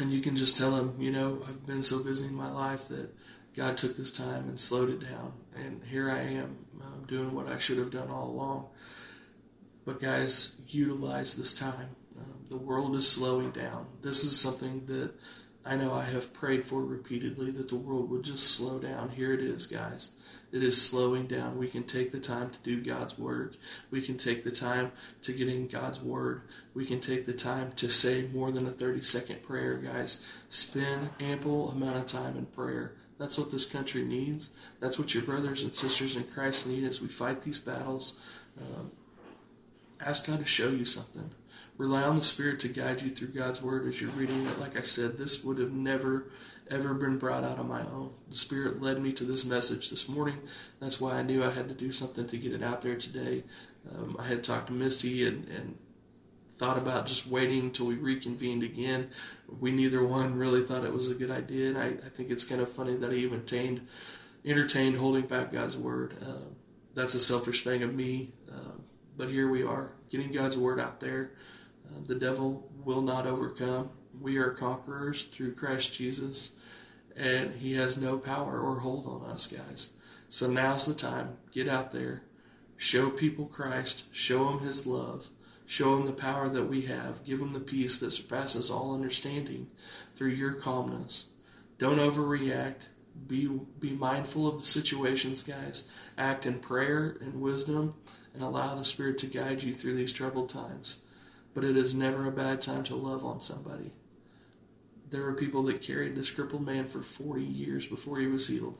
And 0.00 0.12
you 0.12 0.20
can 0.20 0.36
just 0.36 0.56
tell 0.56 0.72
them, 0.72 0.96
you 1.00 1.10
know, 1.10 1.42
I've 1.48 1.66
been 1.66 1.82
so 1.82 2.04
busy 2.04 2.26
in 2.26 2.34
my 2.34 2.50
life 2.50 2.88
that 2.88 3.14
God 3.56 3.76
took 3.76 3.96
this 3.96 4.12
time 4.12 4.48
and 4.48 4.60
slowed 4.60 4.90
it 4.90 5.00
down. 5.00 5.32
And 5.56 5.82
here 5.84 6.10
I 6.10 6.20
am 6.20 6.56
um, 6.80 7.04
doing 7.08 7.34
what 7.34 7.48
I 7.48 7.58
should 7.58 7.78
have 7.78 7.90
done 7.90 8.10
all 8.10 8.28
along. 8.28 8.66
But 9.84 10.00
guys, 10.00 10.56
utilize 10.68 11.34
this 11.34 11.54
time. 11.54 11.88
Um, 12.18 12.34
the 12.50 12.56
world 12.56 12.94
is 12.94 13.08
slowing 13.08 13.50
down. 13.50 13.86
This 14.02 14.24
is 14.24 14.38
something 14.38 14.84
that 14.86 15.12
I 15.64 15.76
know 15.76 15.92
I 15.92 16.04
have 16.04 16.32
prayed 16.32 16.64
for 16.64 16.82
repeatedly 16.82 17.50
that 17.50 17.68
the 17.68 17.76
world 17.76 18.10
would 18.10 18.22
just 18.22 18.52
slow 18.52 18.78
down. 18.78 19.10
Here 19.10 19.34
it 19.34 19.40
is, 19.40 19.66
guys. 19.66 20.12
It 20.50 20.62
is 20.62 20.80
slowing 20.80 21.26
down. 21.26 21.58
We 21.58 21.68
can 21.68 21.82
take 21.82 22.10
the 22.10 22.20
time 22.20 22.48
to 22.50 22.58
do 22.62 22.82
God's 22.82 23.18
work. 23.18 23.54
We 23.90 24.00
can 24.00 24.16
take 24.16 24.44
the 24.44 24.50
time 24.50 24.92
to 25.22 25.32
get 25.32 25.48
in 25.48 25.68
God's 25.68 26.00
word. 26.00 26.42
We 26.72 26.86
can 26.86 27.00
take 27.00 27.26
the 27.26 27.34
time 27.34 27.72
to 27.72 27.90
say 27.90 28.28
more 28.32 28.50
than 28.50 28.66
a 28.66 28.72
30 28.72 29.02
second 29.02 29.42
prayer, 29.42 29.76
guys. 29.76 30.24
Spend 30.48 31.10
ample 31.20 31.70
amount 31.70 31.96
of 31.96 32.06
time 32.06 32.38
in 32.38 32.46
prayer. 32.46 32.94
That's 33.18 33.38
what 33.38 33.50
this 33.50 33.66
country 33.66 34.04
needs. 34.04 34.50
That's 34.80 34.98
what 34.98 35.14
your 35.14 35.24
brothers 35.24 35.62
and 35.62 35.74
sisters 35.74 36.16
in 36.16 36.24
Christ 36.24 36.66
need 36.66 36.84
as 36.84 37.00
we 37.00 37.08
fight 37.08 37.42
these 37.42 37.60
battles. 37.60 38.14
Um, 38.60 38.92
ask 40.00 40.26
God 40.26 40.38
to 40.38 40.44
show 40.44 40.68
you 40.68 40.84
something. 40.84 41.30
Rely 41.76 42.02
on 42.02 42.16
the 42.16 42.22
Spirit 42.22 42.58
to 42.60 42.68
guide 42.68 43.02
you 43.02 43.10
through 43.10 43.28
God's 43.28 43.62
Word 43.62 43.86
as 43.86 44.00
you're 44.00 44.10
reading 44.10 44.46
it. 44.46 44.58
Like 44.58 44.76
I 44.76 44.82
said, 44.82 45.16
this 45.16 45.44
would 45.44 45.58
have 45.58 45.72
never, 45.72 46.30
ever 46.70 46.92
been 46.94 47.18
brought 47.18 47.44
out 47.44 47.58
on 47.58 47.68
my 47.68 47.82
own. 47.82 48.12
The 48.30 48.36
Spirit 48.36 48.82
led 48.82 49.00
me 49.00 49.12
to 49.12 49.24
this 49.24 49.44
message 49.44 49.90
this 49.90 50.08
morning. 50.08 50.38
That's 50.80 51.00
why 51.00 51.14
I 51.14 51.22
knew 51.22 51.44
I 51.44 51.50
had 51.50 51.68
to 51.68 51.74
do 51.74 51.92
something 51.92 52.26
to 52.26 52.36
get 52.36 52.52
it 52.52 52.62
out 52.64 52.80
there 52.80 52.96
today. 52.96 53.44
Um, 53.94 54.16
I 54.18 54.24
had 54.24 54.42
talked 54.42 54.68
to 54.68 54.72
Misty 54.72 55.26
and, 55.26 55.48
and 55.48 55.78
thought 56.58 56.76
about 56.76 57.06
just 57.06 57.26
waiting 57.26 57.60
until 57.60 57.86
we 57.86 57.94
reconvened 57.94 58.62
again. 58.62 59.10
We 59.60 59.70
neither 59.70 60.04
one 60.04 60.36
really 60.36 60.66
thought 60.66 60.84
it 60.84 60.92
was 60.92 61.10
a 61.10 61.14
good 61.14 61.30
idea, 61.30 61.68
and 61.68 61.78
I, 61.78 61.86
I 62.04 62.08
think 62.10 62.30
it's 62.30 62.44
kind 62.44 62.60
of 62.60 62.70
funny 62.70 62.94
that 62.96 63.12
I 63.12 63.14
even 63.14 63.34
entertained, 63.34 63.86
entertained 64.44 64.96
holding 64.96 65.26
back 65.26 65.52
God's 65.52 65.76
Word. 65.76 66.16
Uh, 66.20 66.48
that's 66.94 67.14
a 67.14 67.20
selfish 67.20 67.62
thing 67.62 67.82
of 67.82 67.94
me, 67.94 68.32
uh, 68.50 68.72
but 69.16 69.30
here 69.30 69.48
we 69.48 69.62
are, 69.62 69.92
getting 70.10 70.32
God's 70.32 70.58
Word 70.58 70.80
out 70.80 71.00
there. 71.00 71.32
Uh, 71.86 72.00
the 72.06 72.14
devil 72.14 72.70
will 72.84 73.02
not 73.02 73.26
overcome. 73.26 73.90
We 74.20 74.36
are 74.38 74.50
conquerors 74.50 75.24
through 75.24 75.54
Christ 75.54 75.92
Jesus, 75.92 76.56
and 77.16 77.54
he 77.54 77.74
has 77.74 77.96
no 77.96 78.18
power 78.18 78.60
or 78.60 78.80
hold 78.80 79.06
on 79.06 79.30
us, 79.30 79.46
guys. 79.46 79.90
So 80.28 80.50
now's 80.50 80.86
the 80.86 80.94
time. 80.94 81.36
Get 81.52 81.68
out 81.68 81.92
there. 81.92 82.22
Show 82.76 83.10
people 83.10 83.46
Christ. 83.46 84.04
Show 84.12 84.44
them 84.44 84.66
his 84.66 84.86
love. 84.86 85.28
Show 85.68 85.94
them 85.94 86.06
the 86.06 86.12
power 86.12 86.48
that 86.48 86.64
we 86.64 86.82
have. 86.82 87.22
Give 87.22 87.38
them 87.38 87.52
the 87.52 87.60
peace 87.60 88.00
that 88.00 88.10
surpasses 88.10 88.72
all 88.72 88.92
understanding 88.92 89.68
through 90.16 90.30
your 90.30 90.54
calmness. 90.54 91.28
Don't 91.78 91.98
overreact. 91.98 92.88
Be, 93.28 93.46
be 93.78 93.92
mindful 93.92 94.48
of 94.48 94.58
the 94.58 94.66
situations, 94.66 95.44
guys. 95.44 95.86
Act 96.16 96.44
in 96.44 96.58
prayer 96.58 97.18
and 97.20 97.40
wisdom 97.40 97.94
and 98.34 98.42
allow 98.42 98.74
the 98.74 98.84
Spirit 98.84 99.18
to 99.18 99.26
guide 99.26 99.62
you 99.62 99.72
through 99.72 99.94
these 99.94 100.12
troubled 100.12 100.48
times 100.48 101.02
but 101.58 101.64
it 101.64 101.76
is 101.76 101.92
never 101.92 102.28
a 102.28 102.30
bad 102.30 102.62
time 102.62 102.84
to 102.84 102.94
love 102.94 103.24
on 103.24 103.40
somebody. 103.40 103.90
There 105.10 105.24
were 105.24 105.34
people 105.34 105.64
that 105.64 105.82
carried 105.82 106.14
this 106.14 106.30
crippled 106.30 106.64
man 106.64 106.86
for 106.86 107.02
40 107.02 107.42
years 107.42 107.84
before 107.84 108.20
he 108.20 108.28
was 108.28 108.46
healed. 108.46 108.78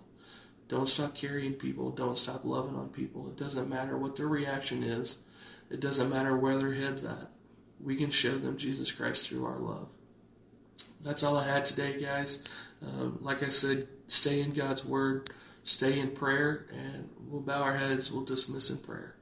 Don't 0.68 0.88
stop 0.88 1.14
carrying 1.14 1.54
people. 1.54 1.90
Don't 1.90 2.20
stop 2.20 2.44
loving 2.44 2.76
on 2.76 2.90
people. 2.90 3.26
It 3.26 3.36
doesn't 3.36 3.68
matter 3.68 3.96
what 3.98 4.14
their 4.14 4.28
reaction 4.28 4.84
is. 4.84 5.22
It 5.70 5.80
doesn't 5.80 6.10
matter 6.10 6.36
where 6.36 6.56
their 6.56 6.72
head's 6.72 7.04
at. 7.04 7.30
We 7.80 7.96
can 7.96 8.10
show 8.10 8.36
them 8.36 8.56
Jesus 8.56 8.90
Christ 8.90 9.28
through 9.28 9.44
our 9.44 9.58
love. 9.58 9.88
That's 11.04 11.22
all 11.22 11.36
I 11.36 11.46
had 11.46 11.64
today, 11.64 12.00
guys. 12.00 12.44
Uh, 12.84 13.10
like 13.20 13.42
I 13.42 13.50
said, 13.50 13.86
stay 14.06 14.40
in 14.40 14.50
God's 14.50 14.84
Word, 14.84 15.30
stay 15.62 16.00
in 16.00 16.10
prayer, 16.12 16.66
and 16.72 17.08
we'll 17.28 17.40
bow 17.40 17.62
our 17.62 17.76
heads. 17.76 18.10
We'll 18.10 18.24
dismiss 18.24 18.70
in 18.70 18.78
prayer. 18.78 19.14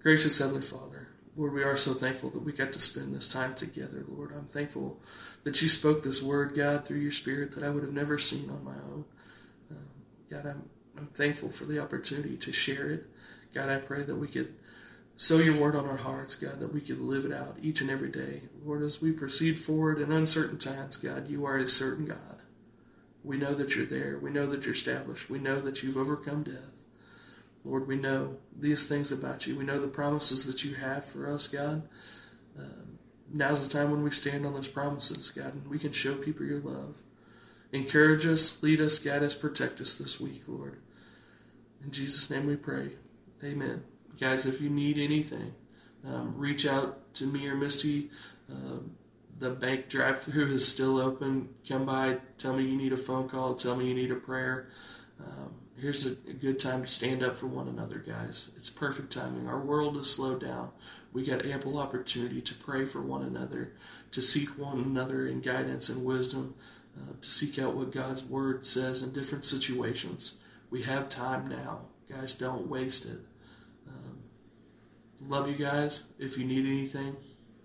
Gracious 0.00 0.38
Heavenly 0.38 0.62
Father, 0.62 1.08
Lord, 1.36 1.54
we 1.54 1.62
are 1.62 1.76
so 1.76 1.94
thankful 1.94 2.30
that 2.30 2.44
we 2.44 2.52
got 2.52 2.72
to 2.74 2.80
spend 2.80 3.14
this 3.14 3.32
time 3.32 3.54
together, 3.54 4.04
Lord. 4.06 4.32
I'm 4.36 4.46
thankful 4.46 5.00
that 5.44 5.62
you 5.62 5.68
spoke 5.68 6.02
this 6.02 6.22
word, 6.22 6.54
God, 6.54 6.84
through 6.84 6.98
your 6.98 7.12
Spirit 7.12 7.52
that 7.54 7.64
I 7.64 7.70
would 7.70 7.82
have 7.82 7.92
never 7.92 8.18
seen 8.18 8.50
on 8.50 8.64
my 8.64 8.74
own. 8.74 9.04
Um, 9.70 9.88
God, 10.30 10.46
I'm, 10.46 10.68
I'm 10.98 11.06
thankful 11.06 11.50
for 11.50 11.64
the 11.64 11.78
opportunity 11.78 12.36
to 12.36 12.52
share 12.52 12.90
it. 12.90 13.06
God, 13.54 13.70
I 13.70 13.78
pray 13.78 14.02
that 14.02 14.16
we 14.16 14.28
could 14.28 14.54
sow 15.16 15.38
your 15.38 15.60
word 15.60 15.76
on 15.76 15.86
our 15.86 15.96
hearts, 15.96 16.34
God, 16.34 16.60
that 16.60 16.72
we 16.72 16.80
could 16.80 17.00
live 17.00 17.24
it 17.24 17.32
out 17.32 17.56
each 17.62 17.80
and 17.80 17.90
every 17.90 18.10
day. 18.10 18.42
Lord, 18.64 18.82
as 18.82 19.00
we 19.00 19.12
proceed 19.12 19.60
forward 19.60 20.00
in 20.00 20.12
uncertain 20.12 20.58
times, 20.58 20.96
God, 20.96 21.28
you 21.28 21.44
are 21.44 21.56
a 21.56 21.68
certain 21.68 22.06
God. 22.06 22.38
We 23.24 23.36
know 23.36 23.54
that 23.54 23.76
you're 23.76 23.86
there. 23.86 24.18
We 24.20 24.30
know 24.30 24.46
that 24.46 24.64
you're 24.64 24.74
established. 24.74 25.30
We 25.30 25.38
know 25.38 25.60
that 25.60 25.82
you've 25.82 25.96
overcome 25.96 26.42
death. 26.42 26.82
Lord, 27.64 27.86
we 27.86 27.96
know 27.96 28.36
these 28.58 28.88
things 28.88 29.12
about 29.12 29.46
you. 29.46 29.56
We 29.56 29.64
know 29.64 29.78
the 29.78 29.86
promises 29.86 30.44
that 30.46 30.64
you 30.64 30.74
have 30.74 31.04
for 31.04 31.32
us, 31.32 31.46
God. 31.46 31.82
Um, 32.58 32.98
now's 33.32 33.66
the 33.66 33.72
time 33.72 33.90
when 33.90 34.02
we 34.02 34.10
stand 34.10 34.44
on 34.44 34.54
those 34.54 34.68
promises, 34.68 35.30
God, 35.30 35.54
and 35.54 35.68
we 35.68 35.78
can 35.78 35.92
show 35.92 36.16
people 36.16 36.44
your 36.44 36.60
love. 36.60 36.96
Encourage 37.72 38.26
us, 38.26 38.62
lead 38.62 38.80
us, 38.80 38.98
guide 38.98 39.22
us, 39.22 39.34
protect 39.34 39.80
us 39.80 39.94
this 39.94 40.20
week, 40.20 40.42
Lord. 40.48 40.80
In 41.84 41.90
Jesus' 41.90 42.28
name 42.28 42.46
we 42.46 42.56
pray. 42.56 42.90
Amen. 43.42 43.84
Guys, 44.20 44.46
if 44.46 44.60
you 44.60 44.70
need 44.70 44.98
anything, 44.98 45.54
um, 46.06 46.34
reach 46.36 46.66
out 46.66 47.12
to 47.14 47.26
me 47.26 47.46
or 47.48 47.54
Misty. 47.54 48.10
Um, 48.50 48.92
the 49.38 49.50
bank 49.50 49.88
drive 49.88 50.20
through 50.22 50.52
is 50.52 50.66
still 50.66 51.00
open. 51.00 51.48
Come 51.68 51.86
by, 51.86 52.18
tell 52.38 52.54
me 52.54 52.64
you 52.64 52.76
need 52.76 52.92
a 52.92 52.96
phone 52.96 53.28
call, 53.28 53.54
tell 53.54 53.76
me 53.76 53.86
you 53.88 53.94
need 53.94 54.12
a 54.12 54.16
prayer. 54.16 54.68
Um, 55.20 55.54
here's 55.76 56.06
a, 56.06 56.10
a, 56.28 56.32
good 56.32 56.58
time 56.58 56.82
to 56.82 56.88
stand 56.88 57.22
up 57.22 57.36
for 57.36 57.46
one 57.46 57.68
another, 57.68 57.98
guys. 57.98 58.50
It's 58.56 58.70
perfect 58.70 59.12
timing. 59.12 59.48
Our 59.48 59.60
world 59.60 59.96
is 59.96 60.10
slowed 60.10 60.40
down. 60.40 60.70
We 61.12 61.24
got 61.24 61.44
ample 61.44 61.78
opportunity 61.78 62.40
to 62.40 62.54
pray 62.54 62.84
for 62.84 63.02
one 63.02 63.22
another, 63.22 63.72
to 64.12 64.22
seek 64.22 64.48
one 64.58 64.78
another 64.78 65.26
in 65.26 65.40
guidance 65.40 65.88
and 65.88 66.04
wisdom, 66.04 66.54
uh, 66.96 67.12
to 67.20 67.30
seek 67.30 67.58
out 67.58 67.74
what 67.74 67.92
God's 67.92 68.24
Word 68.24 68.64
says 68.66 69.02
in 69.02 69.12
different 69.12 69.44
situations. 69.44 70.40
We 70.70 70.82
have 70.82 71.08
time 71.08 71.48
now. 71.48 71.82
Guys, 72.08 72.34
don't 72.34 72.68
waste 72.68 73.04
it. 73.06 73.20
Love 75.28 75.48
you 75.48 75.54
guys. 75.54 76.04
If 76.18 76.36
you 76.36 76.44
need 76.44 76.66
anything, 76.66 77.16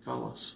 call 0.05 0.29
us. 0.31 0.55